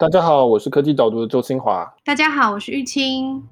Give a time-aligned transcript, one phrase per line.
[0.00, 1.94] 大家好，我是科技导读的周清华。
[2.02, 3.46] 大家好，我是玉清。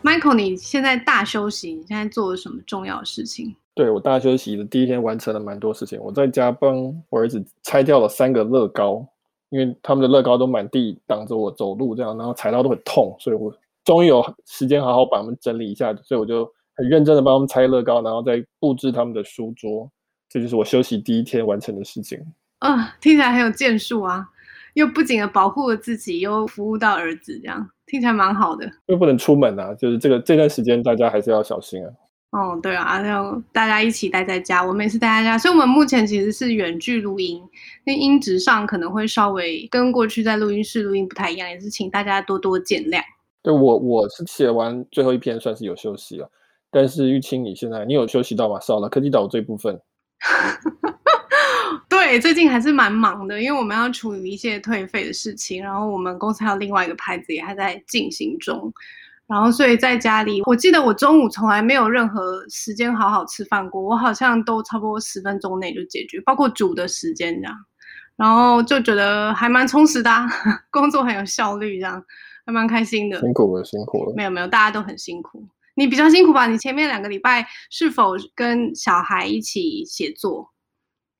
[0.00, 3.56] Michael，你现在大休息，你现在做了什么重要的事情？
[3.74, 6.00] 对，我大休息的第一天完成了蛮多事情。
[6.00, 9.04] 我在家帮我儿子拆掉了三个乐高，
[9.48, 13.52] 因为他们的乐高都满地挡着我走路，这样然后踩到都很痛，所以我
[13.84, 16.48] 终于有时间好好把它们整理一下，所以我就。
[16.76, 19.90] 很认真的帮他们拆乐高，然后再布置他们的书桌，
[20.28, 22.18] 这就是我休息第一天完成的事情。
[22.58, 24.28] 啊，听起来很有建树啊！
[24.74, 28.70] 又不仅的保护了自己，又服务到儿子，这样听起来蛮好的。
[28.86, 31.90] 又不能出门啊，就是这个这段时间大家还是要小心啊。
[32.32, 37.42] 哦，对啊，要大家一起待在家，我们也是待在家，所以我们目前其实是远距录音，
[37.84, 43.00] 那音质上可能会稍微跟过去在录音室录音不太一样，也是请大家多多见谅。
[43.42, 46.30] 对，我我是写完最后一篇，算是有休息了。
[46.76, 48.60] 但是玉清，你现在你有休息到吗？
[48.60, 49.80] 少了科技岛这部分。
[51.88, 58.70] 对，最近还是蛮忙的，因为我们要处理一些退费的事情，然后我们公司还有另外一个牌子也还在进行中，
[59.26, 67.54] 然后所以在家里，我记得我中午从来没有任何时间好好吃饭过，我好像都差不多十分钟内就解决，包括煮的时间这样，
[68.16, 70.28] 然后就觉得还蛮充实的啊，
[70.70, 72.04] 工作很有效率，这样
[72.44, 73.18] 还蛮开心的。
[73.20, 74.12] 辛苦了，辛苦了。
[74.14, 75.42] 没有没有，大家都很辛苦。
[75.76, 76.46] 你比较辛苦吧？
[76.46, 80.50] 你前面两个礼拜是否跟小孩一起写作？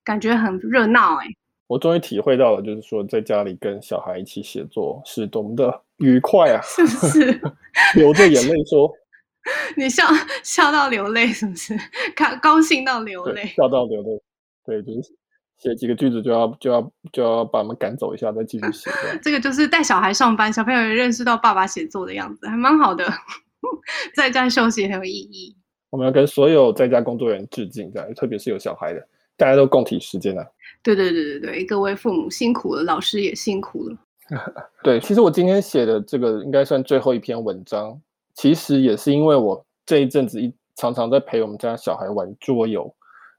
[0.03, 1.27] 感觉很热闹哎。
[1.69, 6.61] 我终于体会到了，就是说在家里跟小孩一起写作是多么的愉快啊！
[6.63, 7.41] 是不是？
[7.97, 8.89] 流着眼泪说，
[9.77, 10.05] 你笑
[10.45, 11.77] 笑到流泪，是不是？
[12.15, 14.23] 看高兴到流泪，笑到流泪。
[14.65, 15.13] 对，就是
[15.59, 18.91] 写几个句子就要就要就要把他们赶走一下，再继续写。
[19.21, 23.13] 这个就是带小孩上班，小朋友也认识到爸爸写作的样子，还蛮好的。
[24.17, 25.57] 在家休息很有意义。
[25.91, 30.45] 我们要跟所有在家工作人员致敬，这样，特别是有小孩的，大家都共体时间啊。
[30.83, 33.97] 对对对对对，各位父母辛苦了，老师也辛苦了。
[34.83, 37.99] 对，其实我今天写的这个应该算最后一篇文章，
[38.35, 42.83] 其实也是因为我这一阵子一常常在陪我们家小孩玩桌游，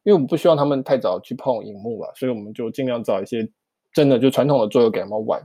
[0.03, 3.47] 因为我们不希望他们太早去碰荧幕了，所以我们就尽量找一些
[3.94, 5.41] 真的就传统的桌游给他们玩。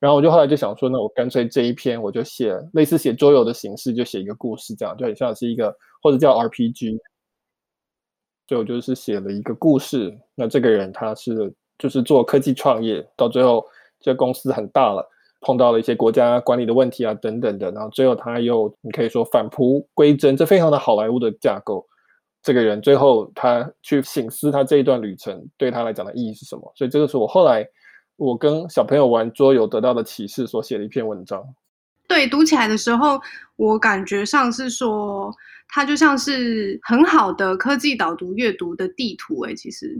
[0.00, 6.98] 然后我就后来就想说，那我干脆这一篇我就写类似写桌游的形式，就写一个故事，这样就很像是一个或者叫 RPG。
[8.48, 10.10] 所以我就是写了一个故事。
[10.34, 13.62] 那这个人他是就是做科技创业，到最后
[14.00, 15.06] 这公司很大了，
[15.42, 21.86] 碰到了一些国家管理的问题啊等等的，然后最后他又你可以说返璞归真，这非常的好莱坞的架构。
[22.42, 26.72] 这个人最后他去醒思他这一段旅程对他来讲的意义是什么。
[26.74, 27.68] 所以这个是我后来。
[28.20, 31.42] 我跟小朋友玩桌游得到的启示所写的一篇文章。
[32.06, 33.18] 对，读起来的时候，
[33.56, 35.34] 我感觉上是说，
[35.68, 39.42] 它就像是很好的科技导读阅读的地图。
[39.44, 39.96] 诶，其实。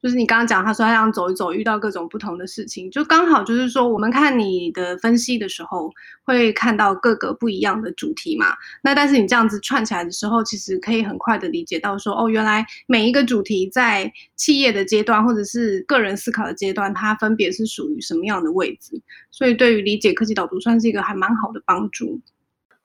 [0.00, 5.90] 就是你刚刚讲，他说他想走一走，遇到各种不同的事情，就刚好就是说，我们看你的分析的时候，
[6.22, 8.46] 会看到各个不一样的主题嘛。
[8.82, 19.02] 那但是你这样子串起来的时候，其实可以很快的理解到说，哦，原来每一个主题在企业的阶段，或者是个人思考的阶段，它分别是属于什么样的位置。
[19.32, 22.20] 所以对于理解科技导读，算是一个还蛮好的帮助。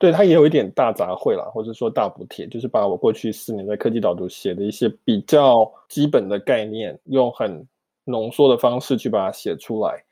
[0.03, 7.65] 对，它也有一点大杂烩啦，或者说大补帖，就是把我过去四年在科技导读写的一些比较基本的概念，用很
[8.03, 10.03] 浓缩的方式去把它写出来。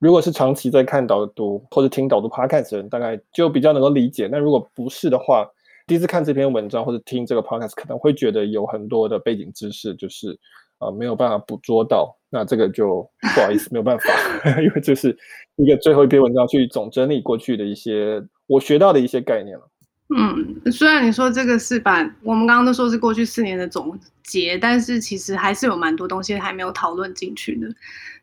[0.00, 4.28] 如果是长期在看导读或者听导读 podcast 的人，大概就比较能够理解。
[4.28, 5.48] 那如果不是的话，
[5.86, 10.36] 第一次看这篇文章或者听这个 podcast，可能会觉得有很多的背景知识，就是
[10.80, 12.12] 呃没有办法捕捉到。
[12.30, 14.04] 那这个就不好意思，没有办法，
[14.60, 15.16] 因为这是
[15.56, 18.22] 一个最后一篇文章去总整理过去的一些。
[18.48, 19.68] 我学到的一些概念了。
[20.16, 27.68] 嗯，虽然你说这个是把我们刚刚都说是过去四年的总结，但是其实还是有蛮多东西还没有讨论进去的，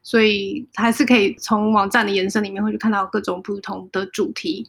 [0.02, 4.66] 所以还是可以从网站的延伸里面会去看到各种不同的主题。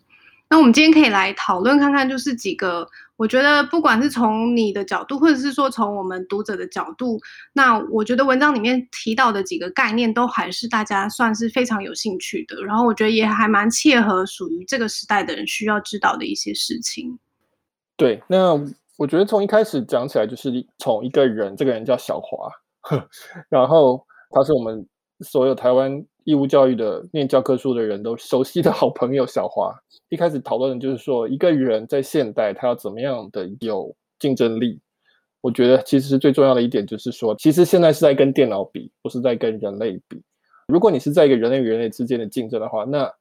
[0.51, 2.87] 那我们今天可以来讨论看看，就是几个。
[3.17, 7.21] 我觉得不管是从你的角度，或者是说从我们读者的角度，
[7.53, 12.61] 那我觉得文章里面提到的几个概念都还是大家算是非常有兴趣的。
[12.65, 17.17] 然后我觉得也还蛮切合属于这个时代的人需要知道的一些事情。
[17.97, 18.61] 对，那
[18.97, 22.51] 我觉得从一开始讲起来，就是从一个人，这个人叫小华，
[23.49, 24.85] 然后他是我们
[25.21, 29.75] 所有台湾义务教育的念教科书的人都熟悉的好朋友小华。
[30.09, 34.81] 一开始讨论的就是说，一个人在现代他要怎么样的有竞争力？
[35.41, 40.21] 我觉得其实最重要的一点就是说，其实现在是在跟电脑比，不是在跟人类比。
[40.67, 43.13] 如果你是在一个人类与人类之间的竞争的话，那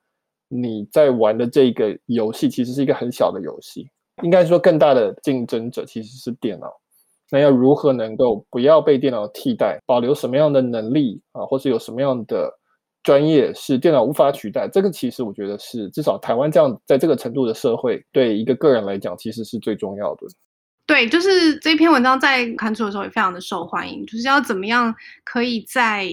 [0.47, 3.89] 你在玩的这个游戏其实是一个很小的游戏。
[4.21, 6.71] 应该说，更大的竞争者其实是电脑。
[7.31, 12.49] 那要如何能够不要被电脑替代，保留什么样的能力啊，或是有什么样的
[13.03, 14.67] 专业是电脑无法取代？
[14.67, 20.27] 这个其实我觉得是至少台湾这样在这个程度的社会，对一个个人来讲，其实是最重要的。
[20.85, 26.07] 对，就是这篇文章在刊出的时候也非常的受欢迎，就是要怎么样可以在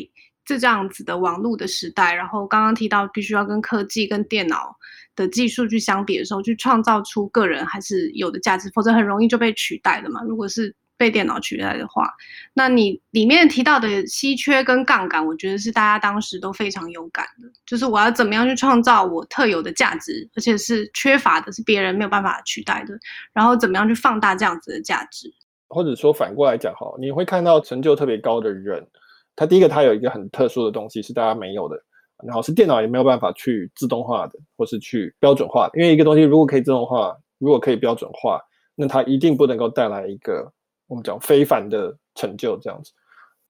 [0.45, 4.77] 这这样子的网络的时代，然后刚刚提到必须要跟科技跟电脑
[5.15, 10.23] 的技术去相比的时候，去创造出个人还是有的价值，否则很容易就被取代了嘛。
[10.23, 12.13] 如果是被电脑取代的话，
[12.53, 17.49] 那你里面提到的稀缺跟杠杆，我觉得是大家当时都非常有感的。
[17.65, 22.93] 就是我要怎么样去创造我特有的价值，而且是缺乏的，是别人没有办法取代的。
[23.33, 25.33] 然后怎么样去放大这样子的价值，
[25.71, 28.87] 或者说反过来讲哈，你会看到成就特别高的人，
[29.35, 31.83] 他第一个他有一个很特殊的东西是大家没有的，
[32.27, 35.81] 然后是电脑也没有办法去自动化的，或是去标准化的。
[35.81, 38.39] 因为一个东西如果可以自动化，如果可以标准化，
[38.75, 40.53] 那它一定不能够带来一个。
[40.91, 42.91] 我们讲非凡的成就这样子，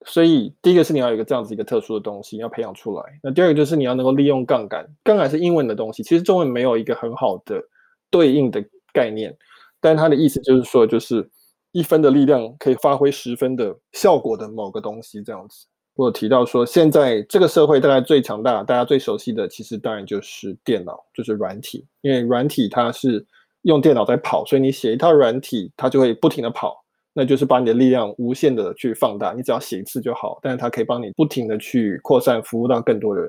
[0.04, 3.02] 所以第一个是你要有一个这样子一个特殊的东西要培养出来。
[3.22, 7.62] 那第二个就是你要能够利用杠杆，杠杆是英文的东西，其实中文没有一个很好的
[8.10, 9.34] 对应的概念，
[9.80, 11.28] 但它的意思就是说，就是
[11.72, 15.66] 一分的力量可以发挥十分的效果的某个东西这样子。
[15.94, 23.26] 我提到说，现在这个社会大概最强大、大家最熟悉的，其实当然就是电脑，就是软体，因为软体它是
[23.62, 26.79] 用电脑在跑，所以你写一套软体，它就会不停的跑。
[27.12, 33.28] 那就是把你的力量无限的去放大，你只要写一次就好，但是它可以帮你不停的去扩散，服务到更多人。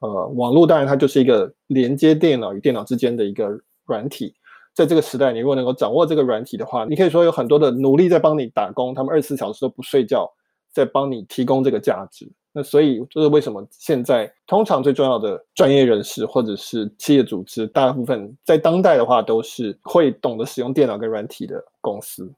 [0.00, 3.48] 呃，网络当然它就是一个连接电脑与电脑之间的一个
[3.86, 4.34] 软体，
[4.74, 10.30] 在这个时代，你如果能够掌握这个软体的话，你可以说有很多的奴隶在帮你打工，他们二十四小时都不睡觉，
[10.72, 12.30] 在帮你提供这个价值。
[12.52, 22.30] 那所以这是为什么现在通常最重要的专业人士或者是企业组织，大部分在当代的话都是会懂得使用电脑跟软体的公司。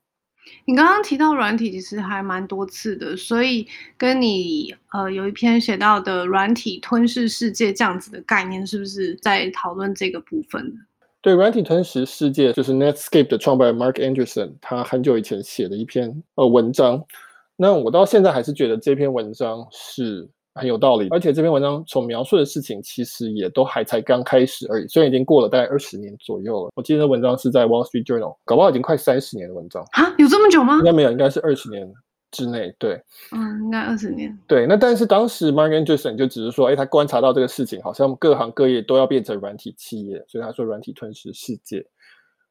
[0.65, 3.67] 你刚刚提到软体其实还蛮多次的，所以
[3.97, 10.73] 跟你呃有一篇写到的软体吞噬世界这样子的概念，是不是在讨论这个部分？
[11.21, 17.05] 对，软体吞噬世界就是 Netscape 的创办人 Mark Anderson，他很久以前写的一篇呃文章。
[17.57, 20.29] 那我到现在还是觉得这篇文章是。
[20.57, 26.71] 很有道理，而且这篇文章所描述的事情其实也都还才刚开始而已，虽然已经过了大概二十年左右了。
[26.75, 30.79] 我记得文章是在 Wall Street Journal，搞不好已经快三十年的文章啊，有这么久吗？
[30.79, 31.87] 应该没有，应该是二十年
[32.31, 32.75] 之内。
[32.79, 33.01] 对，
[33.33, 34.37] 嗯，应该二十年。
[34.49, 41.87] 对，那但是当时 Mark Anderson 就只是说，哎，他观察到这个事情，好像各行各业都要变成软体企业，所以他说软体吞噬世界。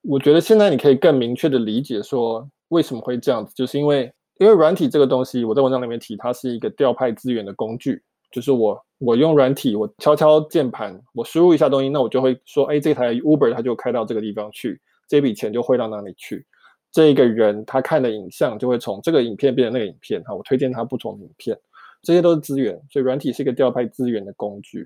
[0.04, 4.14] 我觉得现在你可以更明确的理解说为什么会这样子，就是因为。
[4.38, 8.02] 因为软体这个东西，我在文章里面提，它是一个调派资源的工具。
[8.32, 16.46] 就是我，我用软体，我敲敲键盘，我输入一下东西，那我就会说，哎，这台 Uber 它就开到这个地方去，这笔钱就汇到哪里去。
[16.92, 21.58] 这个人他看的影像就会从这个影片变成那个影片，哈，我推荐他不同的影片，
[22.02, 22.74] 这些都是资源。
[22.92, 24.86] 所以软体是一个调派资源的工具，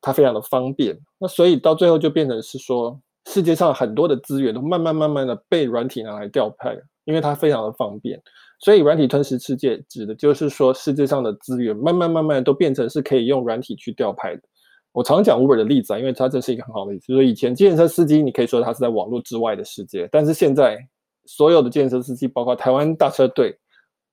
[0.00, 0.98] 它非常的方便。
[1.18, 8.20] 那所以到最后就变成是说，世界上很多的资源都慢慢慢慢的被软体拿来调派，因为它非常的方便。
[8.60, 14.42] 所以，软体吞噬世界指的就是说，世界上的资源慢慢慢慢都变成是可以用软体去调派的。
[14.90, 17.06] 我常讲 Uber 的例子啊，因为它这是一个很好的例子。
[17.06, 20.76] 就是以前计程车司机，你可以说他是在网络之外的世界，但是现在
[21.24, 23.56] 所有的计程车司机，包括台湾大车队，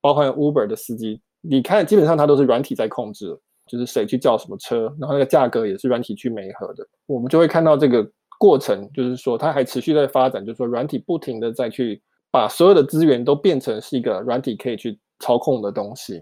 [0.00, 3.36] 包括 Uber 的司机，你看基本上它都是软体在控制，
[3.66, 6.86] 就是谁去叫什么车，然后那个价格也是软体去媒合的。
[7.06, 12.00] 我们就会看到这个过程，就是说它还持续在发展，就是说软体不停的在去。
[12.36, 16.20] 把所有的资源都变成是一个软体可以去操控的东西，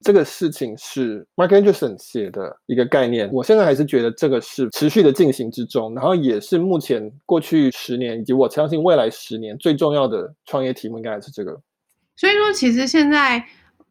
[0.00, 3.28] 这个事情是 Mark Anderson 写的一个概念。
[3.32, 11.60] 我现在还是觉得这个是持续的进行之中，然后也是目前过去十年以及我相信未来十年最重要的创业题目，应该还是这个。
[12.14, 13.44] 所以说，其实现在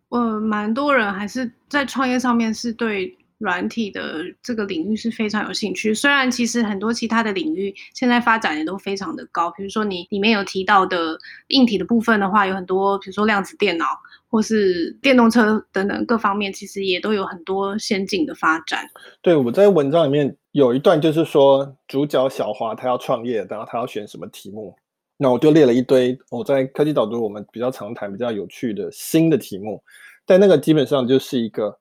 [0.08, 3.14] 呃，蛮多人还是在创业上面是对。
[3.40, 11.18] 软体的这个领域是非常有兴趣，虽然其实很多其他的领域现在发展也都非常的高，比如说你里面有提到的
[11.48, 13.86] 硬体的部分的话，有很多，比如说量子电脑
[14.30, 18.86] 或是电动车等等各方面，其实也都有很多先进的发展。
[19.22, 24.76] 对，我在文章里面有一段就是说，主角小华他要创业，然后他要选什么题目，
[25.16, 29.82] 那我就列了一堆我在科技导读我们比较常谈、比较有趣的新的题目，
[30.26, 31.80] 但那个基本上就是一个。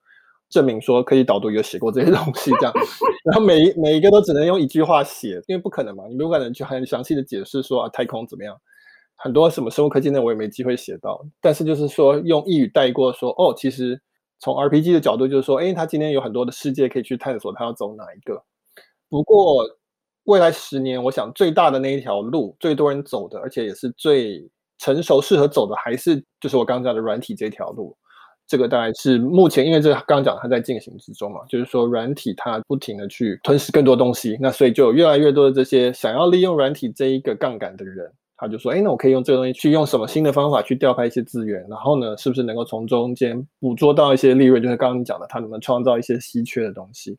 [0.51, 2.73] 证明说可以导读有写过这些东西，这样，
[3.25, 8.59] 然后每一每一个都只能用一句话写，因为不可能嘛，你不可能去很详细的解释说啊太空怎么样，
[9.17, 14.01] 很多什么生物科技呢我也没机会写到，但是就是说用一语带过说哦，其实
[14.41, 18.43] 从 RPG 的角度就是说，哎，他今天有很多的世界可以去探索，他要走哪一个？
[19.11, 19.65] 不过
[20.25, 27.97] 未来十年，我想最大的那一条路，最多人走的，而且也是最成熟适合走的还是就是我刚刚讲的软体这条路。
[28.49, 44.63] 这个大概是目前，因为这刚刚讲它在进行之中嘛，就是说软体它不停的去吞噬更多东西，那所以就有越来越多的这些想要利用软体这一个杠杆的人，他就说，哎，那我可以用这个东西去用什么新的方法去调派一些资源，然后呢，是不是能够从中间捕捉到一些利润？
[44.63, 47.19] 就是刚刚你讲的，他能不能创造一些稀缺的东西？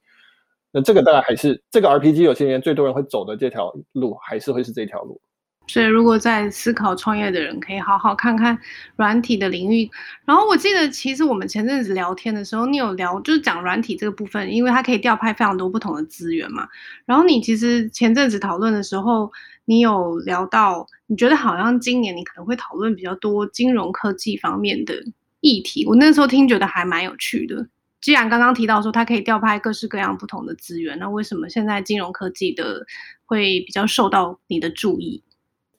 [0.71, 5.21] 那这个大概还是这个 RPG 有些人最多人会走的这条路，还是会是这条路。
[5.69, 8.57] 所以，如果在思考创业的人，可以好好看看
[8.95, 9.88] 软体的领域。
[10.25, 16.67] 然后，我记得其实我们前阵子聊天的时候，你有聊就是讲软体这个部分，因为它可以调派非常多不同的资源嘛。
[17.05, 19.31] 然后，你其实前阵子讨论的时候，
[19.65, 24.95] 你有聊到，你觉得好像今年你可能会讨论比较多金融科技方面的
[25.41, 25.85] 议题。
[25.85, 27.67] 我那时候听觉得还蛮有趣的。
[28.01, 32.85] 既然刚刚提到说它可以调派各式各样不同的资源，那为什么现在金融科技的
[33.25, 35.21] 会比较受到你的注意？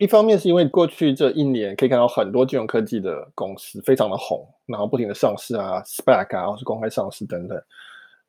[0.01, 7.63] 一方面是因为过去这一年可以看到很多金融科技的公司非常的红，然后不停的上市啊，SPAC 啊，或是公开上市等等，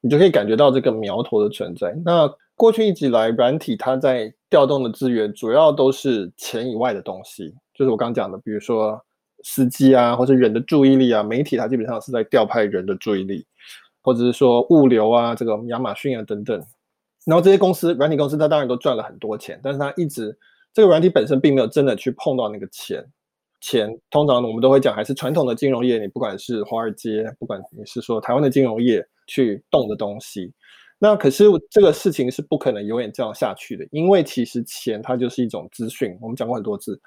[0.01, 1.95] 你就可以感觉到这个苗头的存在。
[2.03, 9.01] 那过去一直以来，软体它在调动的资源主要都是钱以外的东西，就是我刚刚讲的，比如说
[9.41, 13.45] 司机啊，或是人的注意力啊，媒体它基本上是在调派人的注意力，
[14.01, 16.61] 或者是说物流啊，这个亚马逊啊等等。
[17.25, 20.37] 然后这些公司，软体公司，它当然都赚了很多钱，但是它一直。
[20.73, 23.05] 这个软体本身并没有真的去碰到那个钱，
[23.59, 30.51] 钱通常我们都会讲还是传统的金融业，你不管是华尔街，不管你是说台湾的金融业去动的东西，
[30.97, 36.99] 那可是这个事情是不可能永远这样下去的，因为其实钱它就是一种资讯，我们讲过很多次，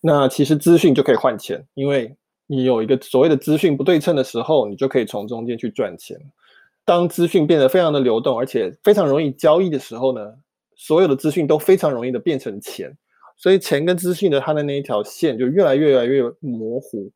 [0.00, 6.18] 那其实资讯就可以换钱，因为你有一个所谓的资讯不对称的时候，你就可以从中间去赚钱。
[6.84, 10.34] 当资讯变得非常的流动，而且非常容易交易的时候呢，
[10.74, 12.96] 所有的资讯都非常容易的变成钱。
[13.40, 17.10] 所以钱跟资讯的它的那一条线就越来越来越模糊，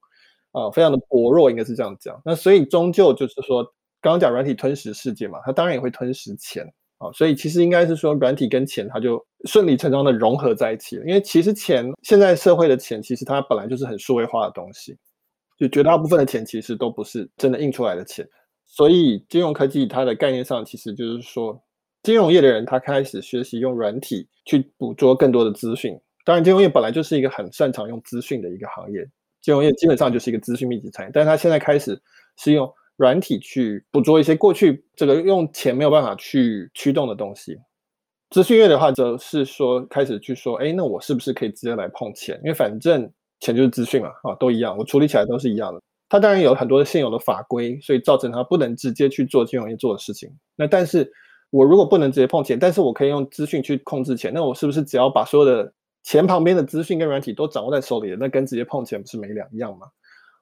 [0.52, 2.18] 啊，非常的薄弱，应该是这样讲。
[2.24, 3.62] 那所以终究就是说，
[4.00, 6.64] 刚刚讲软体吞噬世界嘛，它当然也会吞噬钱
[6.96, 7.12] 啊。
[7.12, 11.04] 所以其实应该是说，软体跟钱它就顺理成章的融合在一起了。
[11.04, 14.96] 因为其实钱现在社会的钱，其实它本来就是很数位化的东西，
[15.58, 18.26] 就绝大部分的钱其实都不是真的印出来的钱。
[18.66, 21.62] 所以金融科技它的概念上，其实就是说，
[22.02, 26.00] 金融业的人他开始学习用软体去捕捉更多的资讯。
[26.24, 29.06] 当然，金融业本来就是一个很擅长用资讯的一个行业，
[29.42, 31.10] 金融业基本上就是一个资讯密集产业。
[31.12, 32.00] 但是它现在开始
[32.36, 37.58] 是用软体去捕捉一些过去这个用钱没有办法去驱动的东西。
[38.30, 42.40] 资讯业的话，则是说开始去说，哎，那我是不是可以直接来碰钱？
[42.42, 43.08] 因为反正
[43.40, 45.80] 钱就是资讯嘛，啊，都一样，我处理起来都是一样的。
[46.08, 50.30] 它当然有很多现有的法规，所以造成它不能直接去做金融业做的事情。
[50.56, 51.12] 那但是
[51.50, 55.72] 我如果不能直接碰钱，但是我可以用资讯去控制钱，那我是不是只要把所有的
[56.04, 59.88] 钱旁边的资讯跟软体都掌握在手里的，那跟直接碰钱不是没两样吗？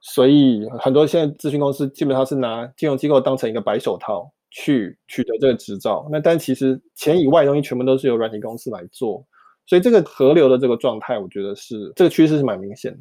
[0.00, 6.09] 所以很多现在咨询公司基本上是拿金融机构当成一个白手套去取得这个执照。
[6.11, 9.25] 那但其实钱以外的东西全部都是由软体公司来做，
[9.64, 12.99] 所以这个河流的这个状态，我觉得是这个趋势是蛮明显的。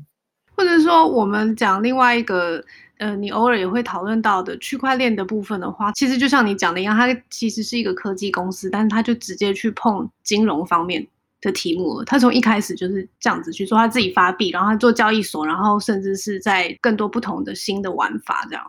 [0.56, 2.64] 或者说，我们讲另外一个，
[3.00, 11.08] 呃，你偶尔也会讨论到的区块链的部分的话，其实就像你讲的一样，它其实是一个科技公司，但是它就直接去碰金融方面。
[11.42, 18.64] 的题目，他从一开始就是这样子去说，他自己发币，然后他做交易所，然后甚至是在更多不同的新的玩法这样。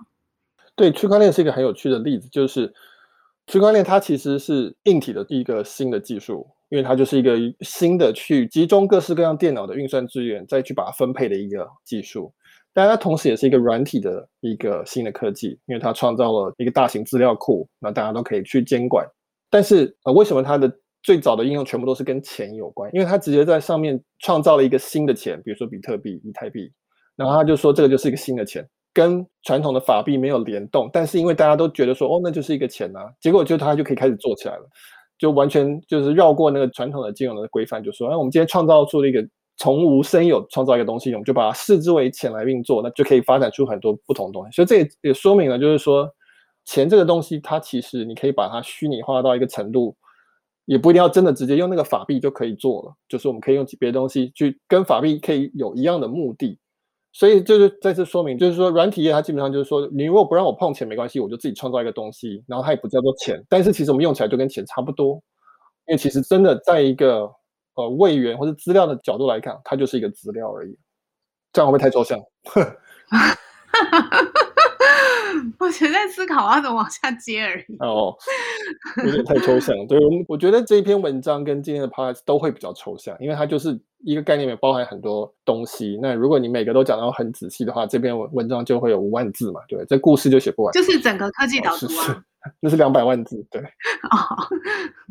[0.74, 2.72] 对，区块链是一个很有趣的例子，就是
[3.46, 12.32] 区块链它其实是硬体的一个新的技术，因为它就是一个新的去集中各式各样电脑的运算资源，再去把它分配的一个技术。
[12.72, 19.06] 但它同时也是一个软体的一个新的科技，因为它创造了一个大型资料库，那大家都可以去监管。
[19.50, 20.72] 但是呃，为什么它的
[21.02, 26.70] 最早的应用全部都是跟钱有关，因为他直接在上面创造了一个新的钱，比如说比特币、以太币，
[27.16, 34.64] 然后他就说这个就是一个新的钱，跟传统的法币没有联动，但是因为大家都觉得说哦，那就是一个钱啊，结果就他就可以开始做起来了，
[35.18, 44.52] 就完全就是绕过那个传统的金融的规范，就说哎，我们今天创造出了一个从无生有创造一个东西，我们就把它视之为钱来运作，那就可以发展出很多不同的东西。
[44.54, 46.08] 所以这也也说明了，就是说
[46.64, 49.96] 钱这个东西，它其实你可以把它虚拟化到一个程度。
[50.64, 56.58] 也不一定要真的直接用那个法币就可以做了，就是我们可以用别的东西去跟法币可以有一样的目的，
[57.12, 65.14] 所以就是再次说明，就是说软体业它基本上就是说，你如果不让我碰钱没关系，我就自己创造一个东西，然后它也不叫做钱，但是其实我们用起来就跟钱差不多，
[65.88, 67.28] 因为其实真的在一个
[67.74, 70.76] 呃位元或者资料的角度来看，它就是一个资料而已，
[71.52, 72.20] 这样会不会太抽象？
[75.58, 77.76] 我只在思考要怎么往下接而已。
[77.80, 78.14] 哦，
[79.04, 79.74] 有点太抽象。
[79.86, 85.98] 对，我我觉得这一篇文章跟今天的 podcast 都会比较抽象，因为它就是一个概念里面包含很多东西。
[86.00, 90.72] 那如果你每个都讲到很仔细的话，这篇文文章就会有五万字嘛，对，这故事就写不完。
[90.72, 92.22] 就是整个科技导读啊，哦、是是
[92.60, 93.44] 那是两百万字。
[93.50, 93.60] 对，
[94.10, 94.48] 哦，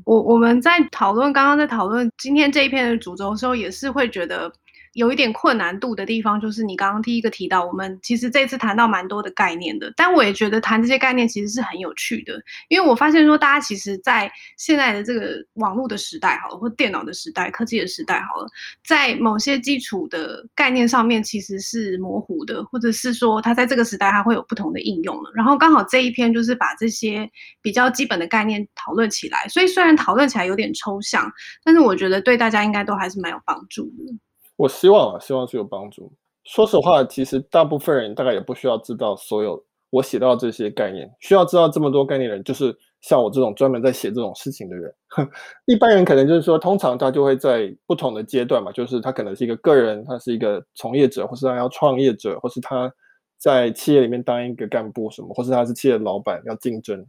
[0.05, 4.51] 我我们在讨论刚刚在讨论今天这一篇的主轴的时候，也是会觉得。
[4.93, 12.33] 有一点困难度的地方，就是你刚刚第一个提到，我们其实这次谈到蛮多的概念的，但我也觉得谈这些概念其实是很有趣的，
[12.67, 18.47] 因为我发现说，大家其实，在现在的这个网络的时代好了，或电脑的时代、科技的时代好了，
[18.85, 25.31] 在某些基础的概念上面其实是模糊的，或者是说，它在这个时代它会有不同的应用了。
[25.33, 27.29] 然后刚好这一篇就是把这些
[27.61, 31.31] 比较基本的概念讨论起来，所以虽然讨论起来有点抽象，
[31.63, 34.13] 但是我觉得对大家应该都还是蛮有帮助的。
[34.55, 36.11] 我希望啊，希望是有帮助。
[36.43, 41.09] 说实话，其实大部分人大概也不需要知道所有我写到这些概念。
[41.19, 44.93] 需要知道这么多概念的人，就是像我这种专门在写这种事情的人。
[45.65, 52.91] 一般人可能就是说，通常他就会在不同的阶段嘛，就是他可能是一个个人，他是一个从业者，或是他要创业者，或是他
[53.37, 57.05] 在企业里面当一个干部什么，或是他是企业老板要竞争，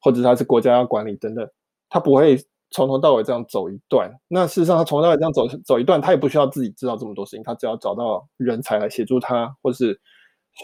[0.00, 1.48] 或者他是国家要管理等等，
[1.88, 2.38] 他不会。
[2.74, 9.98] 从头到尾这样走一段，那事实上他从头到尾这样走走一段，他也不需要自己知道这么多事情，他只要找到人才来协助他，或是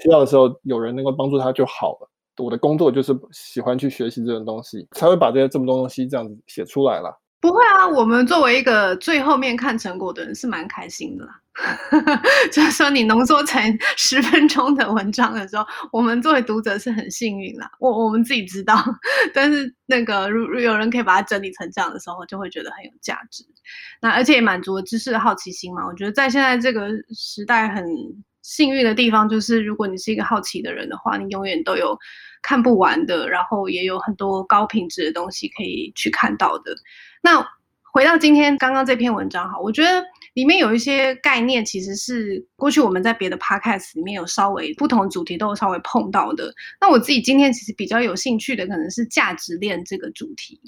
[0.02, 2.10] 需要的时候有人能够帮助他就好了。
[2.38, 7.16] 我的工作就是喜欢去学习这种东西，才会把这些这么多东西这样子写出来了。
[7.40, 11.36] 不会啊，我们作为一个最后面看成果的人是蛮开心的啦。
[12.52, 13.60] 就是说你浓缩成
[13.96, 17.70] 十分钟的文章的时候，我们作为读者是很幸运啦。
[17.80, 18.82] 我我们自己知道，
[19.34, 23.44] 但是那个如如有人可以把它整理成这样的时候，就会觉得很有价值。
[24.00, 25.86] 那而且也满足了知识的好奇心嘛。
[25.86, 27.84] 我觉得在现在这个时代，很
[28.42, 31.98] 幸运的地方就是，如果你是一个好奇的人的话，你永远都有
[32.42, 36.74] 看不完的，然后也有很多高品质的东西可以去看到的。
[37.22, 37.46] 那
[37.92, 40.04] 回到今天刚刚这篇文章哈，我觉得
[40.34, 46.54] 里面有一些概念，其实是过去我们在别的 podcast 里面有稍微不同主题都有稍微碰到的。
[46.80, 50.60] 那我自己今天其实比较有兴趣的可能是价值链这个主题，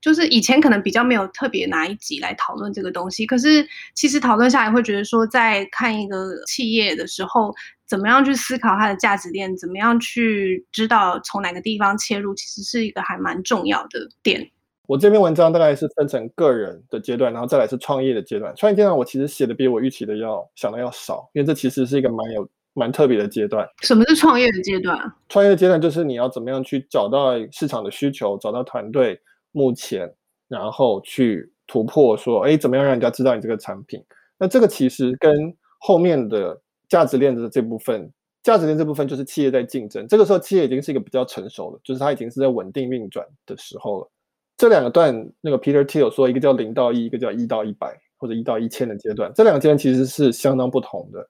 [0.00, 7.54] 就是以前可能比较没有特别拿一集来讨论这个东西，可是其实讨论下来会觉得说，在看一个企业的时候，
[7.90, 14.48] 怎么样去思考它的价值链，怎么样去知道从哪个地方切入，其实是一个还蛮重要的点。
[14.86, 18.54] 我这篇文章大概是分成个人的阶段，然后再来是创业的阶段。
[18.54, 23.68] 创业阶段我其实写的比我预期的要想的要少，因为这其实是一个蛮有蛮特别的阶段。
[23.82, 24.96] 什么是创业的阶段？
[25.28, 30.08] 创业的阶段就是你要怎么样去找到市场的需求，找到团队目前，
[30.46, 34.00] 然后去突破说，哎，怎么样让人家知道你这个产品？
[34.38, 44.10] 那这个其实跟后面的价值链的这部分，价值链这部分就是企业在竞争，这个时候企业已经是一个比较成熟了，就是它已经是在稳定运转的时候了。
[44.58, 49.32] 这两个段，那个 Peter Thiel 说，一个叫零到一，一个叫一到一百，或者一到一千的阶段。
[49.34, 51.26] 这两个阶段其实是相当不同的。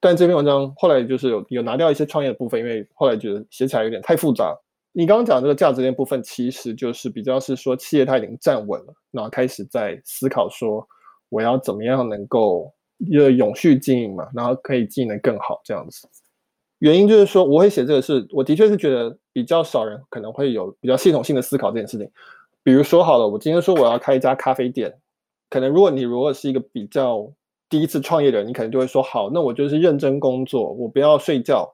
[0.00, 4.52] 但这篇文章后来就是有有拿掉一些创业的部分，因为后来觉得写起来有点太复杂。
[4.90, 10.84] 你刚刚讲这个价值链部分，其实就是比较是说企业它已经站稳了，然后开始在思考说
[11.28, 16.08] 我要怎么样能够一个永续经营嘛，然后可以经营得更好这样子。
[16.78, 22.10] 原因就是说，我会写这个是，我的确是觉得比较少人可能会有比较系统性的思考这件事情。
[22.64, 24.92] 比如说好了，我今天说我要开一家咖啡店，
[25.48, 27.32] 可能如果你如果是一个比较
[27.68, 31.72] 第一次创业的人，你可能就会说好，那我就是认真工作，我不要睡觉，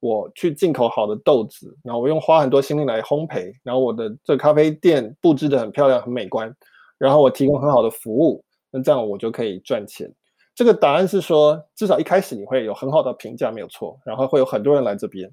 [0.00, 6.52] 我去进口好的豆子，然后我用花很多心力来烘焙，然后我的这咖啡店布置得很漂亮、很美观，
[6.98, 10.12] 然后我提供很好的服务，那这样我就可以赚钱。
[10.58, 15.30] 这个答案是说，至少一开始你会有很好的评价，没有错，然后会有很多人来这边。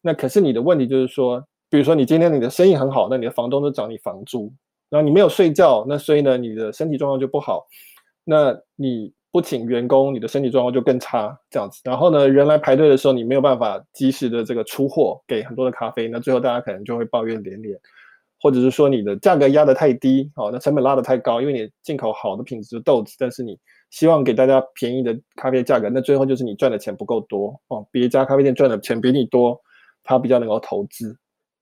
[0.00, 1.44] 那可是你的问题就是说。
[1.72, 4.52] 比如说，你今天你的生意很好，那你的房东就涨你房租，
[4.88, 7.64] 然后你没有睡觉，那所以呢，你的身体状况就不好。
[8.24, 11.80] 那你不请员工，你的身体状况就更差，这样子。
[11.84, 17.78] 然后呢，人来排队的时候，你没有办法及时的这个出货给很多的咖啡，那最后大家可能就会抱怨连连，
[18.40, 23.56] 或者是说你的价格压得太低，哦，那成本拉得太高，因为你进口好的品质的豆子，但是你
[23.90, 29.60] 希望给大家便宜的咖啡价格，那最后就是你赚的钱不够多哦，别家咖啡店赚的钱比你多，
[30.02, 31.16] 他比较能够投资。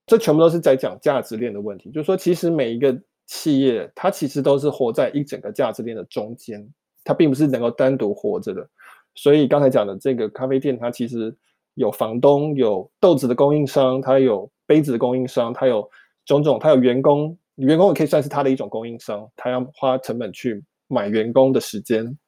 [0.07, 6.67] 这全部都是在讲价值链的问题，就是说，其实每一个企业，它其实都是活在一整个价值链的中间，
[7.05, 8.67] 它并不是能够单独活着的。
[9.14, 11.37] 所以刚才讲的这个咖啡店，它其实
[11.75, 15.87] 有房东，有豆子的供应商，它有杯子的供应商，它有
[16.25, 22.18] 种种，它有员工，员工也可以算是它的一种供应商，它要花成本去买员工的时间。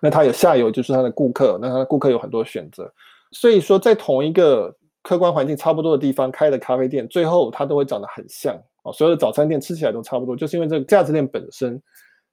[0.00, 2.90] 那他有下游，就是他的顾客，那他的顾客有很多选择。
[3.32, 8.92] 所以说，在同一个客观环境差不多的地方开的咖啡店，最后它都会长得很像哦。
[8.92, 11.80] 所有的早餐店吃起来都差不多，就是因为这个价值链本身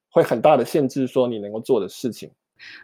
[0.10, 2.32] 会很大的限制说你能够做的事情。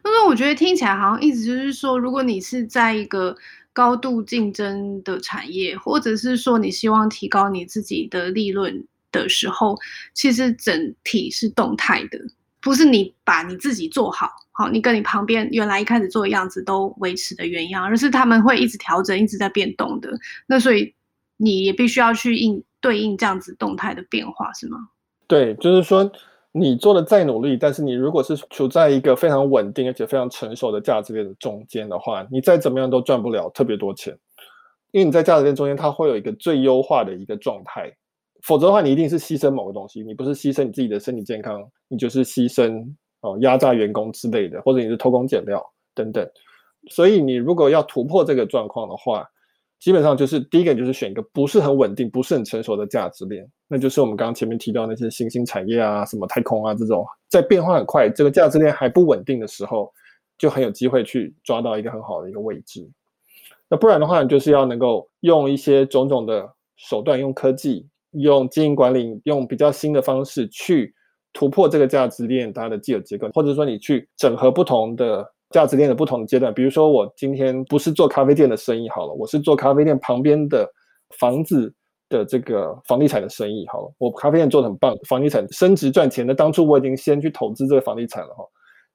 [0.03, 3.35] 那么我觉得听起来好像意思就是说，如果你是在一个
[3.71, 9.75] 高度竞争的产业，或者是说你希望提高你自己的利润的时候，
[10.13, 12.19] 其实整体是动态的。
[12.63, 20.09] 不是你把你自己做好，好，你跟你旁边原来一开始做的样子都维持的原样，而是他们会一直调整，一直在变动的。
[20.47, 20.95] 那所以
[21.35, 24.77] 你也必须要去应对应这样子动态的变化，是吗？
[25.27, 26.09] 对，就是说
[26.53, 34.17] 你做的再努力，但是你如果是处在一个非常稳定而且非常成熟的价值链的中间的话，你再怎么样都赚不了特别多钱，
[34.91, 37.93] 因为你在价值链中间，它会有一个最优化的一个状态。
[38.45, 40.03] 否则的话，你一定是牺牲某个东西。
[40.03, 42.85] 你不是牺牲你自己的身体健康，你就是牺牲
[43.21, 45.63] 哦压榨员工之类的，或者你是偷工减料
[45.95, 46.27] 等等。
[46.89, 49.25] 所以你如果要突破这个状况的话，
[49.79, 59.89] 基本上就是第一个，就是选一个不是很稳定、不是很成熟的价值链，那就是我们刚刚前面提到那些新兴产业啊、什么太空啊这种，在变化很快、这个价值链还不稳定的时候，
[60.37, 62.85] 就很有机会去抓到一个很好的一个位置。
[63.69, 67.87] 那不然的话，你就是要能够用一些种种的手段，用科技。
[68.13, 70.93] 用经营管理，用比较新的方式去
[71.33, 76.53] 突破这个价值链它的既有结构，或者说你去整合不同的价值链的不同的阶段。
[76.53, 80.69] 比如说，我今天不是做咖啡店的生意好了，我是做咖啡店旁边的
[81.17, 81.73] 房子
[82.09, 83.93] 的这个房地产的生意好了。
[83.97, 86.25] 我咖啡店做的很棒，房地产升值赚钱。
[86.25, 88.45] 那当初我已经先去投资这个房地产了哈，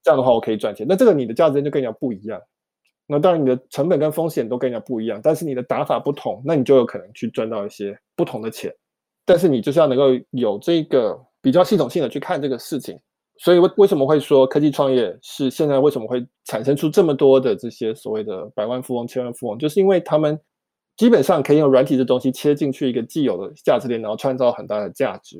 [0.01, 0.85] 这样的话我可以赚钱。
[0.87, 2.39] 那这个你的价值链就跟人家不一样。
[3.11, 8.71] 那当然你的成本跟风险都跟人家不一样，但是你的打法不同，那你就有可能去赚到一些不同的钱。
[9.29, 12.99] 但是你就是要能够有这个比较系统性的去看这个事情，
[13.37, 20.35] 所以为为什么会说科技创业是现在为什么会产生出这么多的这些所谓的百万富翁、千万富翁，就是因为他们
[20.97, 25.39] 基本上可以用软体的东西切进去一个既有的价值链，然后创造很大的价值，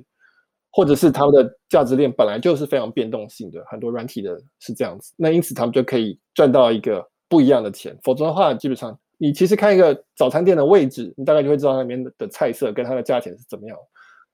[0.71, 8.95] 或者是他们的价值链本来就是非常变动性的，很多软体的是这样子，那因此他们就可以赚到一个不一样的钱，否则的话基本上。
[9.19, 13.77] 你其实看一个早餐店的位置，你大概就会知道那边的菜色跟它的价钱是怎么样。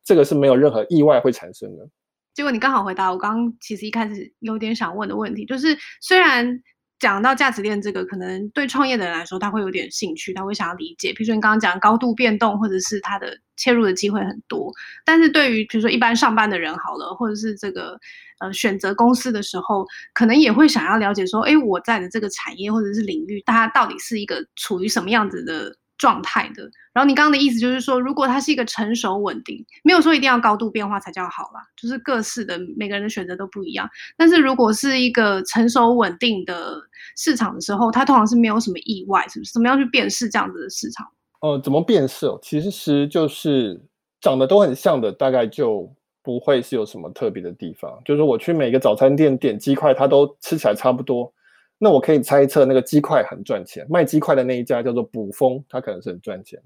[0.04, 1.90] 这个是没有任何意外会产生的。
[2.36, 6.62] 结果你刚好回答我刚刚其实一开始有点想问的问题，就是虽然
[7.00, 11.14] 讲到价值链这个，可能对创业的人来说他会有点兴趣，他会想要理解。
[11.14, 14.72] 比如说你刚刚讲高度变动，或者是他的切入的机会很多，
[15.06, 18.00] 但是对于比如说一般上班的人好了，或者是这个。
[18.40, 26.64] 呃，选择公司的时候，可能也会想要了解说，哎，我在的这个产业或者是领域，它到底是一个处于什么样子的状态的。
[26.94, 33.90] 然后你刚刚的意思就是说，如果它是一个成熟稳定，没有说一定要高度变化才叫好啦，就是各式的每个人的选择都不一样。
[34.18, 36.82] 但是如果是一个成熟稳定的
[37.18, 39.52] 市场的时候，它通常是没有什么意外，是不是？
[39.52, 41.06] 怎么样去辨识这样子的市场？
[41.42, 42.40] 呃，怎么辨识哦？
[42.42, 43.82] 其实就是
[44.22, 45.94] 长得都很像的，大概就。
[46.26, 51.32] 不会是有什么特别的地方，就是我去每个早餐店点鸡块，它都吃起来差不多。
[51.78, 56.62] 那我可以猜测，那个鸡块很赚钱，卖鸡块的那一家叫做卜蜂，它可能是很赚钱。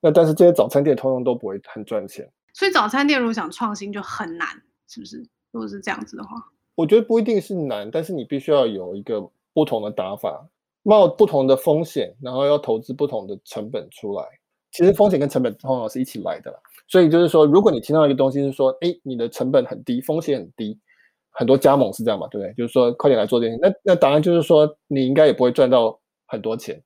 [0.00, 2.28] 那但是这些早餐店通通都不会很赚钱。
[2.52, 4.48] 所以早餐店如果想创新就很难，
[4.88, 5.18] 是不是？
[5.52, 6.30] 如果是这样子的话，
[6.74, 9.20] 我觉得不一定是难，但是你必须要有一个
[9.52, 10.46] 不同的打法，
[10.82, 14.24] 冒不同的风险，然后要投资不同的成本出来。
[14.72, 16.58] 其实风险跟成本通常是一起来的啦。
[16.86, 20.78] 所以就是说，如果你听到一个东西是说，哎，你的成本很低，风险很低，
[21.40, 22.52] 很多加盟是这样嘛，对不对？
[22.52, 23.58] 就是说，快点来做这些。
[23.62, 26.78] 那那答案就是说，你应该也不会赚到很多钱，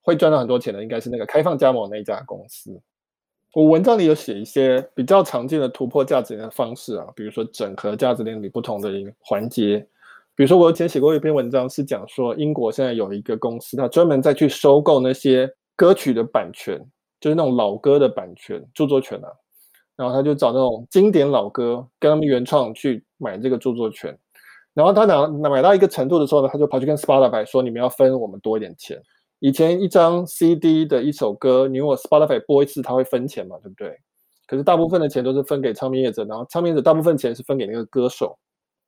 [0.00, 2.80] 会赚到很多钱的应该是那个开放加盟那家公司。
[3.52, 9.86] 我文章里有写一些比较常见的突破价值链的方式啊，比如说整合价值链里不同的一个环节。
[10.34, 16.78] 比如说，我以前写过一篇文章，是讲说英国现在有一个公司，它专门在去收购那些歌曲的版权，
[17.20, 19.28] 就是那种老歌的版权、著作权啊。
[19.98, 24.16] 然后他就找那种经典老歌，跟他们原创去买这个著作权。
[24.72, 28.96] 然后他拿买到一个程度的时候呢，他就跑去跟 Spotify 说：“你们要分我们多一点钱。”
[29.40, 33.98] 以前一张 CD 的一首歌，你如果 Spotify 播一次，他会分钱嘛，对不对？
[34.46, 38.38] 可是大部分的钱都是分给唱片业者，然后唱片业者大部分钱是分给那个歌手。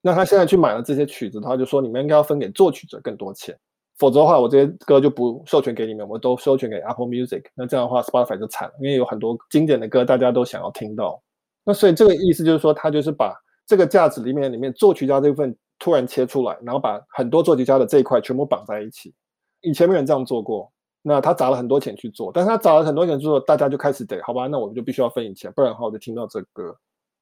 [0.00, 3.58] 那他现在去买了这些曲子，他就说：“你们应该要分给作曲者更多钱。”
[4.00, 7.44] 否则的话，我这些歌就不授权给你们，我都授权给 Apple Music。
[7.54, 11.22] 那这样的话，Spotify 就惨了，因为有很多经典的歌，大家都想要听到。
[11.64, 19.12] 那所以这个意思就是说，他就是把这个价值里面里面作曲家这部分突然切出来，然后把很多作曲家的这一块全部绑在一起。
[19.60, 26.74] 以前没有人这样做过，那他砸了很多钱去做，但是他砸了很多钱去做，大家就开始得好吧，那我们就必须要分你钱，不然的话我就听到这歌。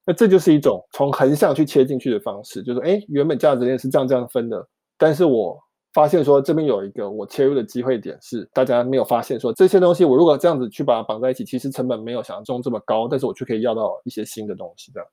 [0.05, 4.65] 那这就是一种从横向去切进去的方式，就是哎，原本价值链是这样这样分的，
[4.97, 5.61] 但是我。
[5.93, 15.09] 发现说这边有一个我切入的机会点是大家没有发现说这些东西我如果这样子去把它绑在一起，其实成本没有想象中这么高，但是我却可以要到一些新的东西这样。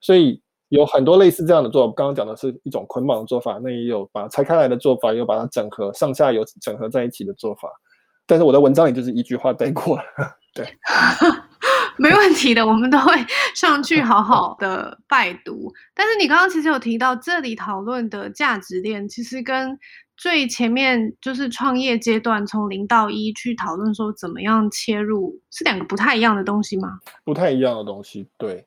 [0.00, 7.68] 所以有很多类似这样的做法，刚刚讲的是一种捆绑的做法，那也有把拆开来的做法，也有把它整合上下游整合在一起的做法。
[8.26, 10.02] 但是我的文章里就是一句话带过了，
[10.54, 10.66] 对。
[11.98, 13.12] 没问题的，我们都会
[13.54, 15.70] 上去好好的拜读。
[15.94, 19.78] 但是你刚刚其实有提到，这里讨论的价值链，其实跟
[20.22, 27.00] 最前面就是创业阶段从零到一去讨论说怎么样切入，是两个不太一样的东西吗？
[27.24, 28.64] 不太一样的东西，对。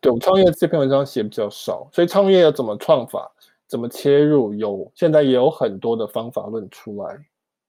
[0.00, 3.30] 对，我创业这篇文章写比较少，所以创业要怎么创法，
[3.68, 7.16] 怎么切入，有现在也有很多的方法论出来。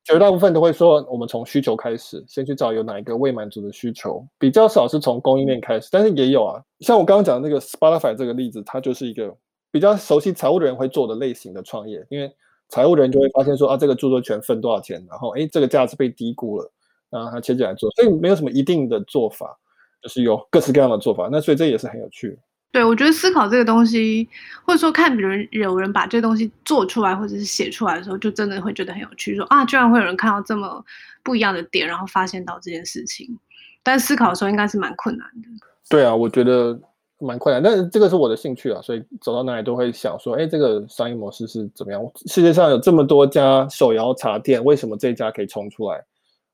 [0.04, 6.60] 绝大部分都会说，我们从需求开始，先去找有哪一个未满足的需求，比较少是从供应链开始，但是也有啊。
[6.80, 9.32] 像我刚刚讲的那个 Spotify 这个例子，它就是一个
[9.70, 12.34] 比较熟悉财务的人会做的类型的创业，因为
[12.72, 16.72] 财务人就会发现说啊，这个著作权分多少钱，然后哎，这个价值被低估了，
[17.10, 19.56] 然后他切进来做，所以没有什么一定的做法，
[20.02, 21.28] 就是有各式各样的做法。
[21.32, 22.40] 那所以这也是很有趣。
[22.72, 24.26] 对，我觉得思考这个东西，
[24.66, 29.36] 或者说看别人有人把这个东西做出来，或者是写出来的时候，就真的会觉得很有趣。
[29.36, 30.82] 说啊，居然会有人看到这么
[31.22, 33.38] 不一样的点，然后发现到这件事情。
[33.84, 35.50] 但思考的时候应该是蛮困难的。
[35.90, 36.80] 对啊，我觉得
[37.22, 37.62] 蛮困难。
[37.62, 42.04] 但是这个是我的兴趣啊，所以走到哪里都会想说，哎，这个商业模式是怎么样？
[42.26, 46.04] 世界上有这么多家手摇茶店，为什么这家可以冲出来？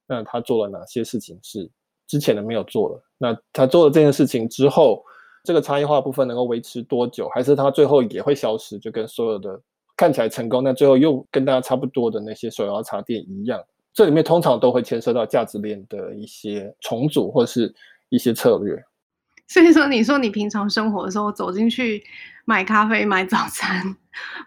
[0.08, 1.70] 那他做了哪些事情是
[2.08, 3.02] 之前的没有做的？
[3.18, 5.04] 那他做了这件事情之后，
[5.44, 7.28] 这个差异化部分能够维持多久？
[7.30, 8.78] 还是他最后也会消失？
[8.80, 9.60] 就跟所有的
[9.96, 13.62] 看起来成功，但最后又跟大家差不多的那些手摇茶店一样。
[13.94, 17.74] 这里面通常都会牵涉到价值链的一些重组，或是
[18.10, 18.82] 一些策略。
[19.48, 22.04] 所以说，你说你平常生活的时候走进去
[22.46, 23.96] 买咖啡、买早餐、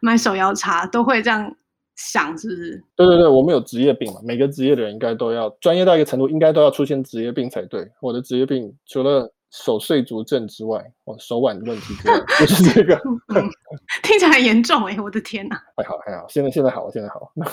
[0.01, 1.57] 买手摇茶，都会这样
[1.97, 2.85] 想，是不是？
[2.97, 4.21] 对对对，我们有职业病嘛？
[4.23, 7.91] 每个职业的人应该都要专业到一个程度，应该都要出现职业病才对。
[8.01, 13.01] 我的职业病除了手睡足症之外，哦，手腕的问题之外，就是这个，
[14.03, 15.57] 听起来很严重哎、欸，我的天哪！
[15.77, 17.51] 还好还好，现在现在好了，现在好了。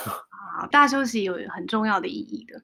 [0.60, 2.62] 好， 大休息有很重要的意义的。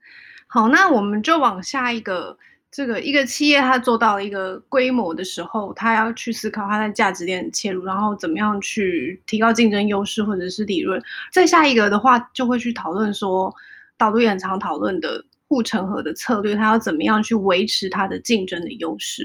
[0.48, 2.38] 好，那我们就往下一个，
[2.74, 11.02] 这个一个企业它做到了一个规模的时候，它要去思考它的价值链切入，然后怎么样去提高竞争优势或者是利润。
[11.32, 13.54] 再下一个的话，就会去讨论说，
[13.98, 15.24] 导读也很常讨论的。
[15.50, 19.24] 护城河的策略，它要怎么样去维持它的竞争的优势？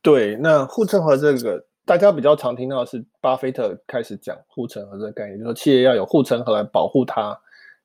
[0.00, 7.36] 对，那护城河这个大家比较常听到是巴菲特开始讲护城河这个概念，就是说企业要有护城河来保护它。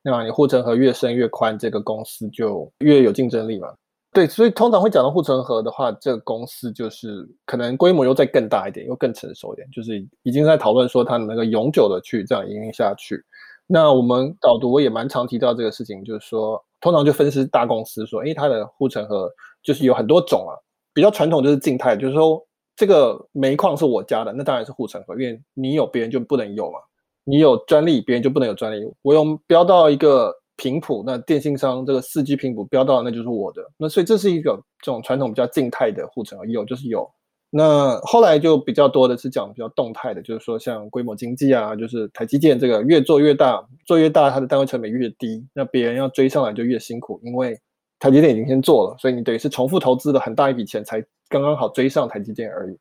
[0.04, 3.74] 那么你护城河越深越宽，这个公司就越有竞争力嘛。
[4.18, 13.24] 对，所以通常会讲到护城河的话，这个公司就是可能规模又再更大一点，又更成熟一点，就是已经在讨论说它能够永久的去这样营运下去。
[13.68, 16.60] 那我们导读我也蛮常提到这个事情，就是说。
[16.80, 19.32] 通常就分析大公司说，诶，它的护城河
[19.64, 20.54] 就是有很多种啊。
[20.94, 22.44] 比较传统就是静态，就是说
[22.76, 26.80] 这个煤矿是我家的，那当然是护城河，因为你有别人就不能有嘛。
[27.24, 28.84] 你有专利，别人就不能有专利。
[29.04, 33.62] 我用标到一个频谱，那电信商这个四 G 频谱标到那就是我的。
[33.78, 37.10] 那所以这是一个这种传统比较静态的护城河，有就是有。
[37.50, 47.58] 那后来就比较多的是讲比较动态的，就是说像规模经济啊，就是台积电这个越做越大，做越大，它的单位成本越低，那别人要追上来就越辛苦，因为
[48.00, 52.78] 台积电已经先做了，所以你等于是重复投资了很大一笔钱才刚刚好追上台积电而已。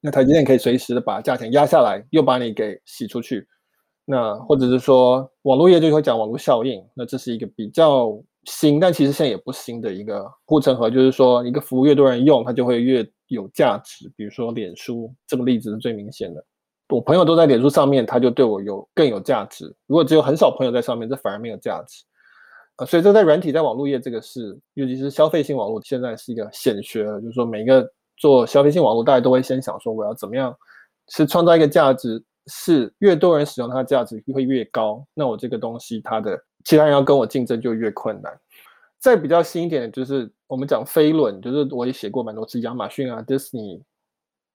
[0.00, 3.46] 那台积电可以随时的把价钱压下来，又把你给洗出去。
[4.04, 13.06] 那或者是说网络业就会讲网络效应，那这是一个比较新，但其实现在也不新的一个护城河，就是说一个服务越多人用，它就会越。
[13.28, 16.44] 有价值，比如说脸书这个例子是最明显的。
[16.90, 19.74] 我朋友都在脸书上面，他就对我有更有价值。
[19.86, 22.04] 如果只有很少朋友在上面，这反而没有价值。
[22.76, 27.06] 啊，所以这在软体在网络业这个是，尤其是消费性网络，现在是一个显学。
[27.06, 30.54] 就是说，每一个做消费性网络，大家都会先想说，我要怎么样
[31.08, 35.04] 是创造一个价值，是越多人使用它的价值会越高。
[35.14, 38.32] 那我这个东西，它的其他人要跟我竞争就越困难。
[38.98, 43.82] 再比较新一点的，就是我们讲飞轮，就是我也写过蛮多次，亚马逊啊、迪士尼，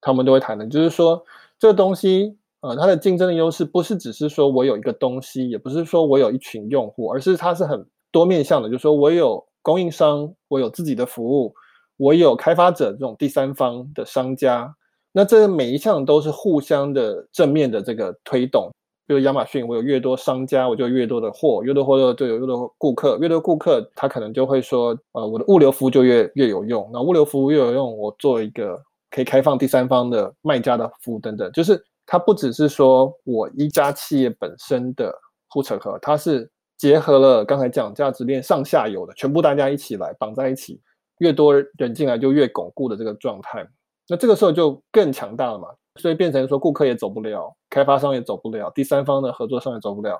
[0.00, 1.22] 他们都会谈的，就是说
[1.58, 11.54] 这个东西，呃，它的竞争的优势不是只是说我有一个东西，也不是说我有一群用户，而是它是很多面向的，就是说我有供应商，我有自己的服务，
[11.98, 14.74] 我有开发者这种第三方的商家，
[15.18, 18.70] 那这每一项都是互相的正面的这个推动。
[19.04, 26.88] 比如亚马逊，我有越多商家，我就越多的货，越多货就有越多顾客，越多顾客，他可能就会说，呃，我的物流服务就越越有用。
[26.92, 35.12] 那物流服务越有用，我做一个可以开放第三方的卖家的服务等等，就是它不只是说我一家企业本身的
[35.48, 40.80] 护城河，它是结合了刚才讲价值链上下游的，全部大家一起来绑在一起，
[41.18, 43.66] 越多人进来就越巩固的这个状态。
[44.08, 50.18] 那这个时候就更强大了嘛，所以变成说顾客也走不了，开发商也走不了，第三方的合作商也走不了，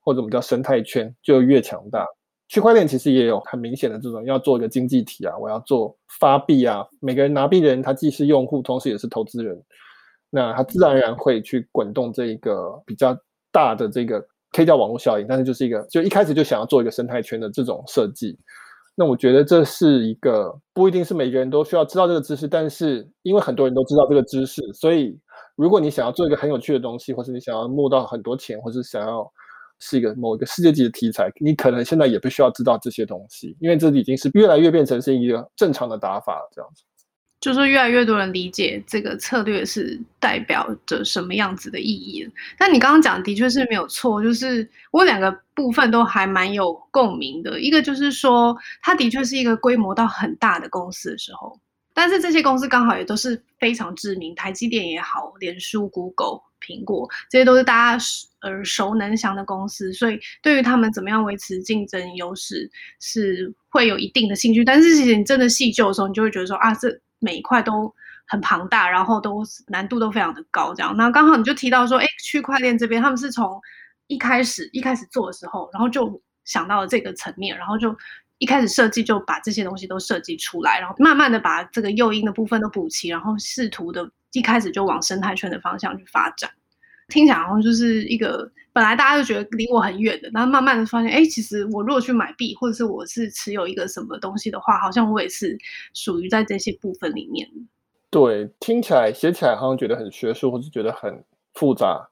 [0.00, 2.06] 或者我们叫生态圈就越强大。
[2.48, 9.60] 区块链其实也有很明显的这种要做一个经济体啊，我要做发币啊，每个人拿币的人他既是用户，同时也是投资人，
[10.30, 13.18] 那他自然而然会去滚动这一个比较
[13.50, 18.38] 大的这个可以叫网络效应，但是就是一个就一开始就想要做一个生态圈的这种设计。
[18.96, 25.16] 那我觉得这是一个不一定是每个人都需要知道这个知识，但是因为很多人都知道这个知识，所以
[25.54, 29.30] 如果你想要做一个很有趣的东西，或是你想要募到很多钱，或是想要。
[29.78, 36.48] 是一个某一个世界级的题材，你可能现在也不需要知道这些东西，因为这已经是越来越变成是一个正常的打法了。
[36.50, 36.82] 这样子，
[37.40, 42.28] 就是越来越多人理解这个策略是代表着什么样子的意义。
[42.58, 47.60] 但你刚刚讲的的确是没有错，就是我两个部分都还蛮有共鸣的。
[47.60, 51.58] 一个就是说，它的确是一个规模到很大的公司的时候。
[51.94, 58.04] 但是这些公司刚好也都是非常知名，台积电也好，脸书、Google、苹果，这些都是大家
[58.42, 62.70] 耳熟能详的公司，所以对于他们怎么样维持竞争优势
[63.00, 64.62] 是会有一定的兴趣。
[64.62, 67.94] 但是其实你真的细究的时候，你就会觉得说啊，这每一块都
[68.26, 70.96] 很庞大，然后都难度都非常的高，这样。
[70.96, 73.60] 那刚好你就提到说，哎，区块链这边他们是从
[74.06, 77.96] 一开始一开始做的时候，然后就想到了这个层面，然后就。
[78.38, 86.50] 一开始设计就把这些东西都设计出来，然后慢慢的把这个诱因的部分都补齐，然后试图的一开始就往生态圈的方向去发展。
[87.08, 95.56] 听起来好像就是一个本来大家都觉得离我很远的，然后慢慢的发现，哎，其实我如果去买币，或者是我是持有一个什么东西的话，好像我也是
[95.94, 97.48] 属于在这些部分里面。
[98.10, 102.08] 对，听起来写起来好像觉得很学术，或是觉得很复杂，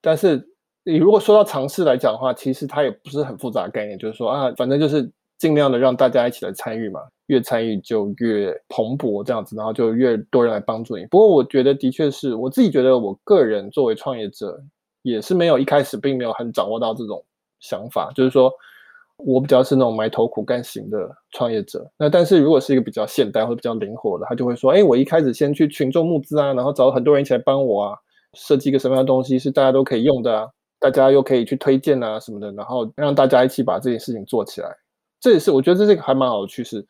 [0.00, 0.48] 但是
[0.84, 5.10] 你如果说到尝试来讲的话，其实它也不是很复杂概念，就是说啊，反正就是。
[5.42, 11.04] 尽量的让大家一起来参与嘛，越参与就越蓬勃这样子，然后就越多人来帮助你。
[11.06, 14.56] 不过我觉得的确是我自己觉得，我个人作为创业者
[15.02, 17.20] 也是没有一开始并没有很掌握到这种
[17.58, 18.52] 想法，就是说
[19.16, 21.84] 我比较是那种埋头苦干型的创业者。
[21.98, 27.98] 那但是如果是一个比较现代或者比较灵活的，他就会说，哎，我一开始先去群众募资啊，然后找很多人一起来帮我啊，
[28.34, 34.68] 设计一个什么样的东西是大家都可以用的啊，大家又可以去推荐啊什么的，然后让大家一起把这件事情做起来。
[35.22, 36.84] 这也是我觉得这是一个还蛮好的趋势，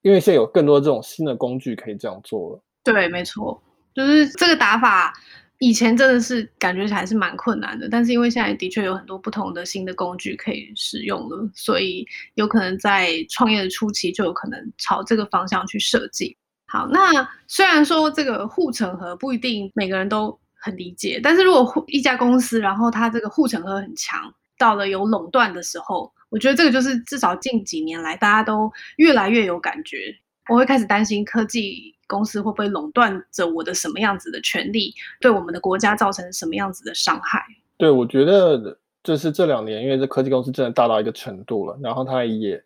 [0.00, 2.62] 因为现在有更多这种新的工具可以这样做了。
[2.82, 3.62] 对，没错，
[3.94, 5.12] 就是这个打法
[5.58, 16.34] 以前真的是感觉还是蛮困难的，但是因为现在的确有很多不同的新的工具可以使用了，所以有可能在创业的初期就有可能朝这个方向去设计。
[16.66, 26.10] 好，那虽然说这个护城河不一定每个人都很理解，但是如果一家公司然后它这个护城河很强，到了有垄断的时候。
[26.34, 30.12] 我觉得这个就是至少近几年来，大家都越来越有感觉。
[30.48, 37.40] 我会开始担心科技公司会不会垄断着我的什么样子的权利，对我们的国家造成什么样子的伤害。
[37.78, 42.60] 对，我觉得就是这两年，因为这科技公司真的大到一个程度了，然后它也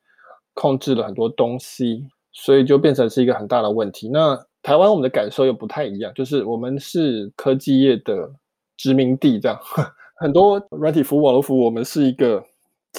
[0.54, 4.08] 控制了很多东西，所以就变成是一个很大的问题。
[4.08, 8.32] 那台湾我们的感受又不太一样，就是我们是科技业的
[8.78, 9.60] 殖民地，这样
[10.16, 12.42] 很多软体服务、网络服务，我们是一个。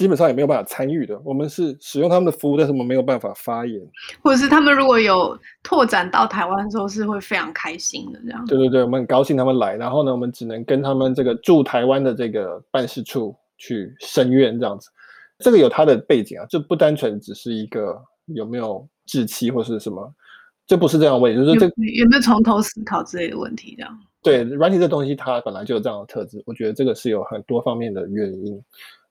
[0.00, 1.20] 基本上也没有办法参与的。
[1.22, 3.78] 我们是使用他们的服务，但是我们没有办法发言，
[4.22, 8.42] 或者是他们如果有拓展到台湾的时候，是会非常开心的这样。
[8.46, 14.88] 对对对，我们很高兴他们来，然后呢，我们只能跟他们这个驻台湾的这个办事处去申冤这样子。
[15.38, 20.10] 这个有它的背景啊，这不单纯只是一个有没有志气或是什么，
[20.66, 23.98] 这不是这样问题，就是这有没有从头思考之类的问题这样。
[24.22, 28.62] 对，软体这东西它本来就有这样的特质，我觉得这个是有很多方面的原因。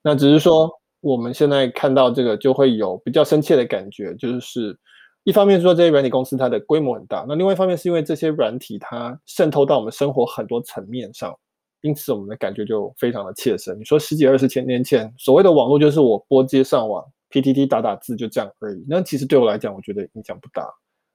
[0.02, 4.78] 那只是说，我们现在看到这个，就会有比较深切的感觉，就是
[5.24, 11.34] 一方面说这些软体公司它的规模很大，那另外一方面是因为这些软体它渗透到我们生活很多层面上，
[11.80, 13.78] 因此我们的感觉就非常的切身。
[13.78, 18.84] 你说十几二十千年前所谓的网络，就是我拨接上网，PTT 打打字就这样而已。
[18.86, 20.68] 那其实对我来讲，我觉得影响不大。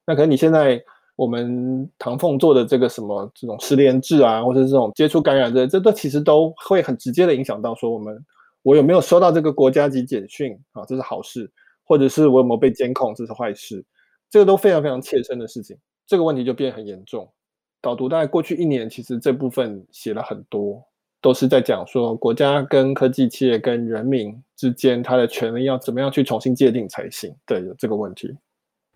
[0.08, 0.82] 那可能你现在
[1.16, 8.26] 我们唐凤做的这个什么这种失联制啊，或者这种接触感染的，这都其实都会很直接的影响到说我们。
[8.66, 10.84] 我有没有收到这个国家级简讯啊？
[10.88, 11.48] 这是好事，
[11.84, 13.14] 或者是我有没有被监控？
[13.14, 13.86] 这是坏事，
[14.28, 15.78] 这个都非常非常切身的事情。
[16.08, 17.32] 这个问题就变得很严重。
[17.80, 20.84] 导读大概过去一年，其实这部分写了很多，
[21.22, 27.32] 都是在讲说国家跟科技企业跟人民之间，它的权利要怎么样去重新界定才行。
[27.46, 28.36] 对，有这个问题。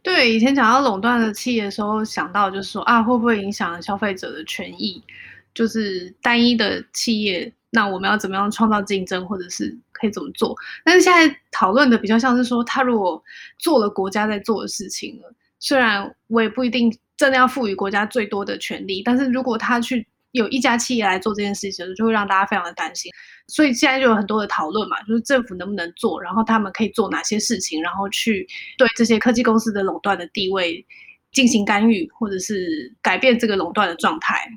[0.02, 5.04] 对，以前讲到垄断的企业的时候，想到就是说啊，会不会影响消费者的权益？
[5.54, 10.56] 就是单一的企业那我们要怎么样创造竞争，或者是可以怎么做？
[10.84, 13.24] 但是现在讨论的比较像是说，他如果
[13.58, 23.12] 做了国家在做的事情了，虽然我也不一定真的要赋予国家最多的权利，但是如果他去有一家企业来做这件事情，就会让大家非常的担心。
[23.48, 28.48] 所以现在就有很多的讨论嘛，就是政府能不能做，然后他们可以做哪些事情，然后去
[28.78, 30.86] 对这些科技公司的垄断的地位
[31.32, 34.48] 进行干预，或者是改变这个垄断的状态。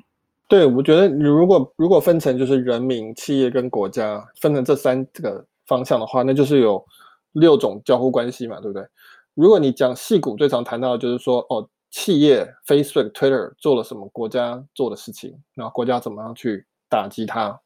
[0.53, 6.85] 对，我觉得你如果如果分成就是人民、企业跟国家分成这三这个方向的话，那就是有
[7.31, 8.87] 六种交互关系嘛，对不对？
[9.33, 17.59] 如果你讲矽谷最常谈到的就是说，哦，企业 Facebook、Twitter 做了什么国家做的事情，然后国家怎么样去打击它，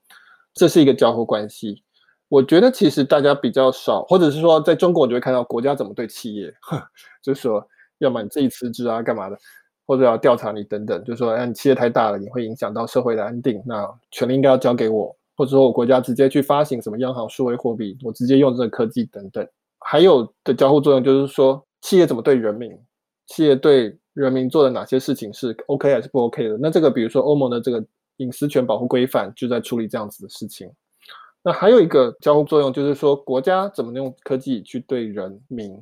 [0.54, 1.84] 这是一个交互关系。
[2.30, 6.54] 我觉得其实大家比较少，或者是说在中国你就会看到国家怎么对企业，
[7.22, 7.68] 就是说
[7.98, 9.38] 要么你自己辞职啊，干嘛的。
[9.88, 19.48] 或者要调查你等等，就是说，哎，你企业太大了，你会影响到社会的安定，那权力应该要交给我，或者说我国家直接去发行什么央行数位货币，我直接用这个科技等等。
[19.80, 22.78] 还有的交互作用就是说，企业怎么对人民，
[23.28, 26.58] 企业对人民做的哪些事情是 OK 还是不 OK 的？
[26.60, 27.82] 那这个比如说欧盟的这个
[28.18, 30.70] 隐私权保护规范就在处理这样子的事情。
[31.42, 35.82] 那还有一个交互作用就是说，国家怎么用科技去对人民。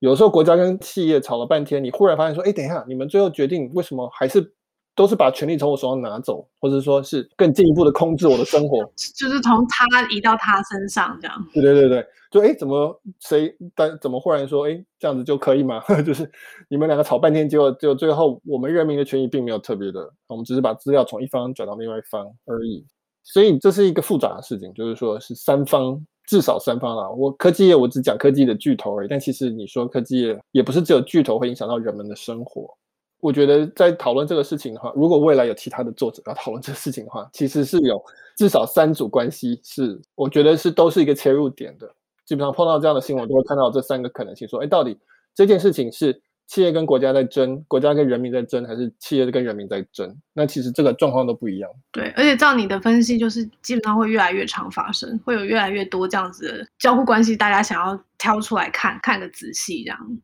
[0.00, 4.52] 有时候国家跟企业吵了半天，你忽然发现说：“哎，等一下，你们最后决定为什么还是
[4.96, 8.82] 都是把权力从我手上拿走，或者说是更进一步的控制我的生活，
[9.14, 16.30] 就是从他移到他身上这样。”对对对对，就哎，怎么谁但怎么忽然说：“哎，这样子就可以吗？” 就是
[16.68, 22.86] 你们两个吵半天，结果就最后我们人民的权益并没有特别的，我们只是把资料从一方转到另外一方而已。
[23.22, 26.02] 所以这是一个复杂的事情，就是说是三方。
[26.30, 32.72] 至少三方啊，我科技业我只讲科技的巨头而已，但其实你说科技业也不是只有巨头会影响到人们的生活。
[33.20, 38.00] 我觉得在讨论这个事情的话，如果未来有其他的作者要讨论这个事情的话，其实是有
[38.36, 41.92] 至少三组关系是，我觉得是都是一个切入点的。
[42.24, 44.96] 基本上碰到这样的新闻，都会看到这三个可能性，说，哎，到底
[45.34, 46.22] 这件事情是。
[46.50, 50.12] 企业跟国家在争，国家跟人民在争，还是企业跟人民在争？
[50.32, 51.70] 那其实这个状况都不一样。
[51.92, 60.20] 对，而且照你的分析，就是基本上会越来越常发生，会有越来越多这样子的交互关系，大家想要挑出来看看个仔细，这样。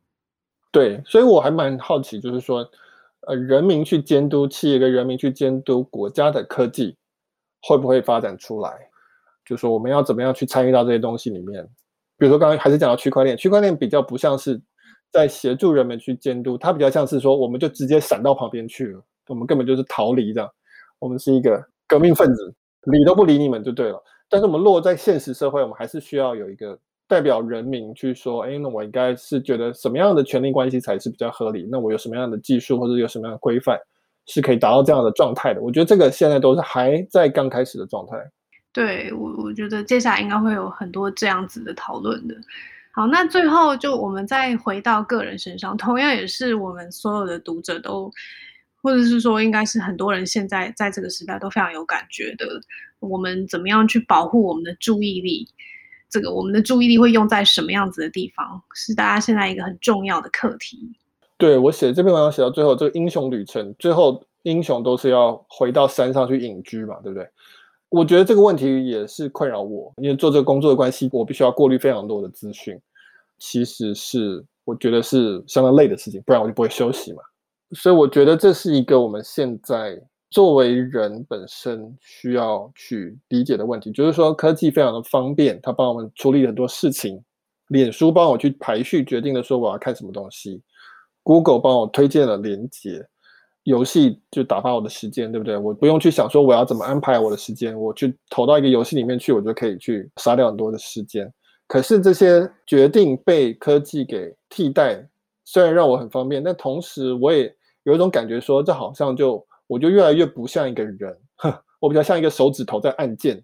[0.72, 2.68] 对，所以我还蛮好奇，就是说，
[3.29, 6.97] 呃，人民去监督企业跟人民去监督国家的科技，
[7.62, 8.72] 会不会发展出来？
[9.45, 11.62] 就是说，我们要怎么样去参与到这些东西里面？
[12.18, 14.61] 比如说，刚刚还是讲到区块链，区块链比较不像是。
[15.12, 20.50] 在协助人们去监督，它比较像是说，我们就直接闪到旁边去了，我们根本就是逃离这样。
[20.98, 22.54] 我们是一个革命分子，
[22.84, 24.02] 理都不理你们就对了。
[24.28, 31.68] 但是我们落在现实社会，我们还是需要有一个代表人民去说，哎，那我应该是觉得什么样的权力关系才是比较合理？
[31.70, 33.78] 那我有什么样的技术或者有什么样的规范
[34.26, 35.61] 是可以达到这样的状态的？
[35.61, 38.16] 我觉得这个现在都是还在刚开始的状态。
[38.72, 42.34] 对，我我觉得接下来应该会有很多这样子的讨论的。
[42.97, 48.11] 好，那最后就我们再回到个人身上，同样也是我们所有的读者都，
[48.82, 52.47] 或者是说应该是很多人现在在这个时代都非常有感觉的。
[53.01, 55.47] 我们怎么样去保护我们的注意力？
[56.09, 58.62] 这个我们的注意力会用在什么样子的地方？
[58.72, 60.90] 是大家现在一个很重要的课题。
[61.36, 67.28] 对，我写这篇文章写到最后，这个英雄旅程，最后英雄都是要回到山上去隐居嘛，对不对？
[67.89, 72.78] 我觉得这个问题也是困扰我，因为做这个工作的关系，我必须要过滤非常多的资讯。
[73.39, 77.22] 其实是我觉得是相当累的事情，不然我就不会休息嘛。
[77.72, 87.22] 所以我觉得这是一个我们现在作为人本身需要去理解的问题，就是说科技非常的方便，它帮我们处理很多事情。
[87.68, 90.62] 脸书帮我去排序决定了说我要看什么东西
[91.22, 93.07] ，Google 帮我推荐了连接。
[93.66, 95.56] 游戏就打发我的时间，对不对？
[95.56, 101.28] 我不用去想说我要怎么安排我的时间，我去投到一个游戏里面去，我就可以去杀掉很多的时间。
[101.66, 105.04] 可是这些决定被科技给替代，
[105.44, 107.52] 虽然让我很方便，但同时我也
[107.82, 113.42] 有一种感觉说，这好像就我就越来越不像一个人，哼，我比较像一个手指头在按键。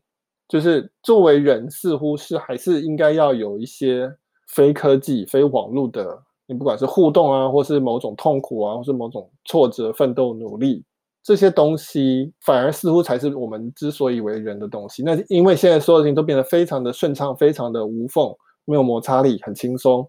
[0.48, 4.08] 就是作为人，似乎是还是应该要有一些
[4.48, 6.22] 非科技、非网络的。
[6.52, 10.84] 你不管是互动啊，或是某种痛苦啊，或是某种挫折、奋斗、努力，
[11.22, 15.02] 这些东西反而似乎才是我们之所以为人的东西。
[15.02, 18.32] 那因为现在所有事情都变得非常的顺畅，非常的无缝，
[18.66, 20.06] 没有摩擦力，很轻松。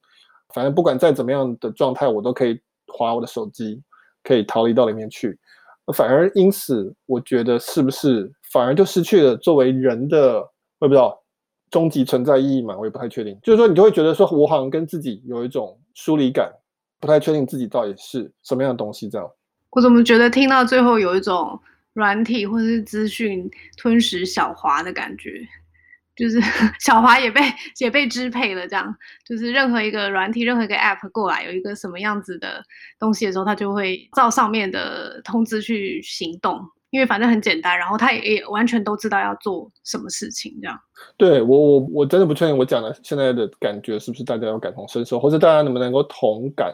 [0.53, 3.81] 反正不管再怎么样的状态，我都可以滑我的手机，
[4.23, 5.39] 可以逃离到里面去。
[5.93, 10.39] 反而因此，我觉得是不是反而就失去了作为人的，
[10.79, 11.19] 我也不知道。
[11.71, 13.35] 终极存在意义嘛，我也不太确定。
[13.41, 16.51] 就是说，你就会觉得说，我好像跟自己有一种疏离感，
[16.99, 19.09] 不太确定自己到底是什么样的东西。
[19.09, 19.29] 这样，
[19.71, 21.59] 我怎么觉得听到最后有一种
[21.93, 25.47] 软体或者是资讯吞噬小华的感觉，
[26.15, 26.41] 就是
[26.79, 27.41] 小华也被
[27.79, 28.95] 也被支配了，这样
[29.27, 32.63] 就是任何一个软体、任何一个 App 过来有一个什么样子的
[32.99, 36.59] 东西的时候，它就会照上面的通知去行动。
[36.93, 40.79] 因为反正很简单，然后他也也完全都知道要做什么事情，这样。
[41.17, 46.71] 对我我我真的不确定我讲的现在的感觉是不是大家有感同身受，或者大家能不能够同感。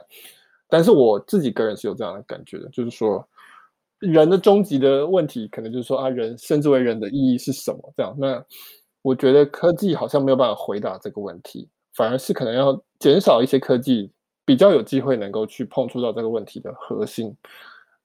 [0.67, 3.25] 但是我自己个人是有这样的感觉的，就是说
[3.99, 7.93] 人的终极的问题，可能就是说啊，人生之为人的意义是什么？
[7.95, 8.13] 这样。
[8.19, 8.43] 那
[9.01, 14.11] 我觉得科技好像没有办法回答这个问题，反而是可能要减少一些科技，
[14.43, 17.33] 比较有机会能够去碰触到这个问题的核心。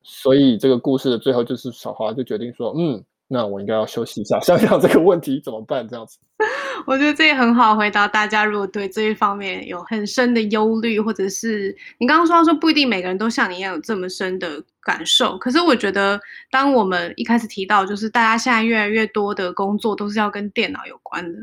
[0.04, 6.18] 所以这个故事的最后，就是小花就决定说：“嗯，那我应该要休息一下， 想想这个问题怎么办。”这样子，
[6.86, 8.44] 我觉得这也很好回答大家。
[8.44, 21.38] 如果对这一方面有很深的忧虑，或者是你刚刚说到说不一定每个人都像你一样有这么深的感受，可是我觉得，当我们一开始提到，就是大家现在越来越多的工作都是要跟电脑有关的。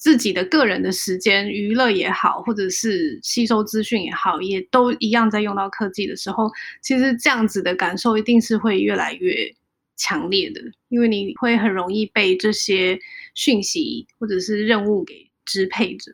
[0.00, 9.54] 自己的个人的时间，娱乐也好，或者是吸收资讯也好，也都一样在用到科技的时候，其实这样子的感受一定是会越来越
[9.98, 12.98] 强烈的，因为你会很容易被这些
[13.34, 16.10] 讯息或者是任务给支配着。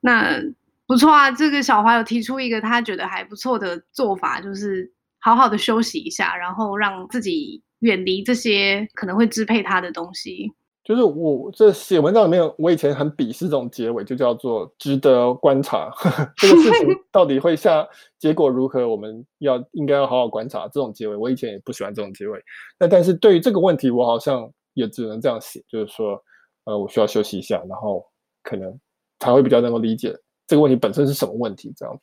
[0.00, 0.40] 那
[0.86, 10.52] 不错啊，这个小华有提出一个他觉得还不错的做法，就是好好的休息一下，然后让自己远离这些可能会支配他的东西。
[10.86, 15.90] 就是我这写文章里面，我以前很鄙视这种结尾，就叫做值得观察。
[16.38, 17.84] 这个事情 到底会下
[18.20, 20.68] 结果如何，我们要应该要好好观察。
[20.68, 22.40] 这种结尾，我以前也不喜欢这种结尾。
[22.78, 26.22] 那但是对于这个问题，我好像也只能这样写，就是说，
[26.66, 28.06] 呃，我需要休息一下，然后
[28.44, 28.72] 可能
[29.18, 30.16] 才会比较能够理解
[30.46, 31.74] 这个问题本身是什么问题。
[31.76, 32.00] 这样。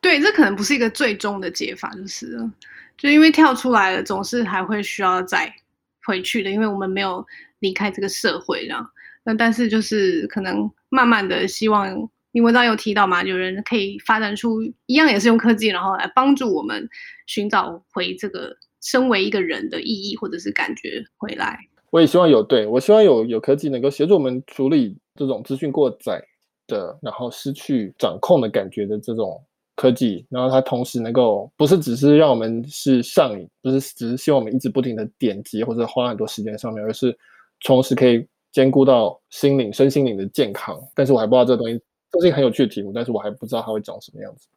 [0.00, 2.36] 对，这可能不是一个最终的解法，就是
[2.98, 5.54] 就因为跳出来了，总是还会需要再
[6.04, 7.24] 回去的，因为我们没有。
[7.60, 8.86] 离开这个社会，这样，
[9.24, 16.88] 那但是就是可能慢慢的希望，你文章有提到嘛，有人可以发展出一样也是用科技，然后来帮助我们
[17.26, 21.58] 寻找回这个身为一个人的意义或者是感觉回来。
[21.90, 26.22] 我也希望有，对，我希望有有科技能够协助我们处理这种资讯过载
[26.66, 29.42] 的，然后失去掌控的感觉的这种
[29.76, 37.16] 科技，然后它同时能够不是只是让我们是上瘾，不是只是希望我们一直不停的点击或者花很多时间上面，而是。
[37.60, 41.80] 同时可以兼顾到心灵、身心灵的健康，但是我还不知道这个东西，
[42.10, 44.48] 这是一个很有趣的题目，但是我还不知道它会长什么样子。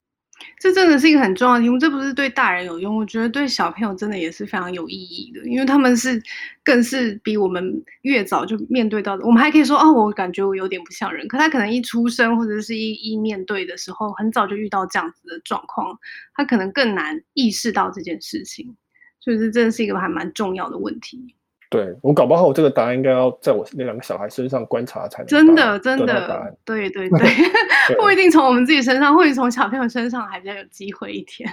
[0.57, 6.21] 这真的是一个很重要的题目，这不是对大人有用，我觉得对小朋友真的也是非常有意义的，因为他们是
[6.63, 9.25] 更是比我们越早就面对到的。
[9.25, 15.99] 我们还可以说哦，我感觉我有点不像人，可他可能一出生或者是一一面对的时候，很早就遇到这样子的状况，
[16.33, 18.77] 他可能更难意识到这件事情，
[19.19, 21.35] 所以这真的是一个还蛮重要的问题。
[21.70, 31.47] 对，我搞不好，我这个答案应该要在我那两个小孩身上观察才能真的真的，对 对对，对不一定从我们自己身上，或许从小朋友身上还比较有机会一点。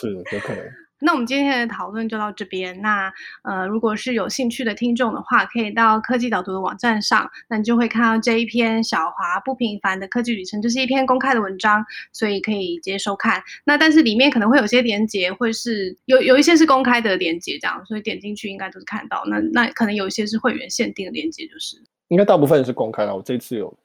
[0.00, 0.64] 是，有可能。
[1.02, 2.80] 那我们今天的讨论就到这边。
[2.80, 13.42] 那呃，如果是有兴趣的听众的话，可以到科技导读的网站上，那你就会看到这一篇小华不平凡的科技旅程，这是一篇公开的文章，所以可以接收看。
[13.64, 19.24] 那但是里面可能会有些连结，会是有有一些是公开的连接，这样，所以点进去应该都是看到。
[19.26, 21.76] 那那可能有一些是会员限定的连接，就是
[22.08, 23.14] 应该大部分是公开的。
[23.14, 23.76] 我这次有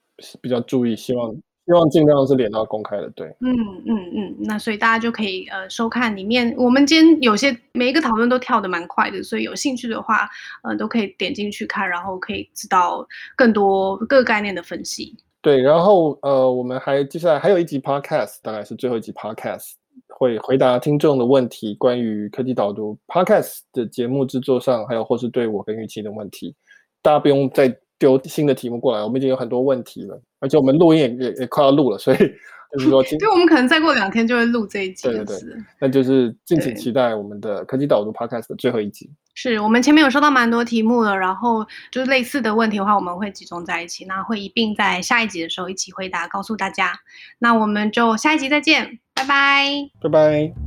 [0.42, 1.36] 比较注意，希望。
[1.68, 3.28] 希望尽量是连到公开的，对。
[3.42, 3.54] 嗯
[3.86, 10.30] 嗯嗯，那所以大家就可以呃收看里面，我们今天有些每一个讨论都跳得蛮快的，所以有兴趣的话，
[10.64, 13.06] 呃都可以点进去看，然后可以知道
[13.36, 15.14] 更多各个概念的分析。
[15.42, 19.74] 对，然后呃我们还接下来还有一集 podcast，大概是最后一集 podcast，
[20.08, 26.56] 会回答听众的问题，关于科技导读 podcast 的节目制作上，还有或是对我跟玉琪的问题，
[27.02, 30.22] 大家不用再丢新的题目过来，我们已经有很多问题了。
[30.40, 32.18] 而且我们录音也也也快要录了，所以
[32.74, 35.08] 就是说，对，我们可能再过两天就会录这一集。
[35.08, 39.10] 对对对，那就是敬请期待我们的科技导读 Podcast 的最后一集。
[39.34, 46.94] 是我们前面有收到蛮多题目了，然后就是类似的问题的话，我们会集中在一起，那会一并在下一集的时候一起回答，告诉大家。
[47.40, 50.67] 那我们就下一集再见，拜拜，拜拜。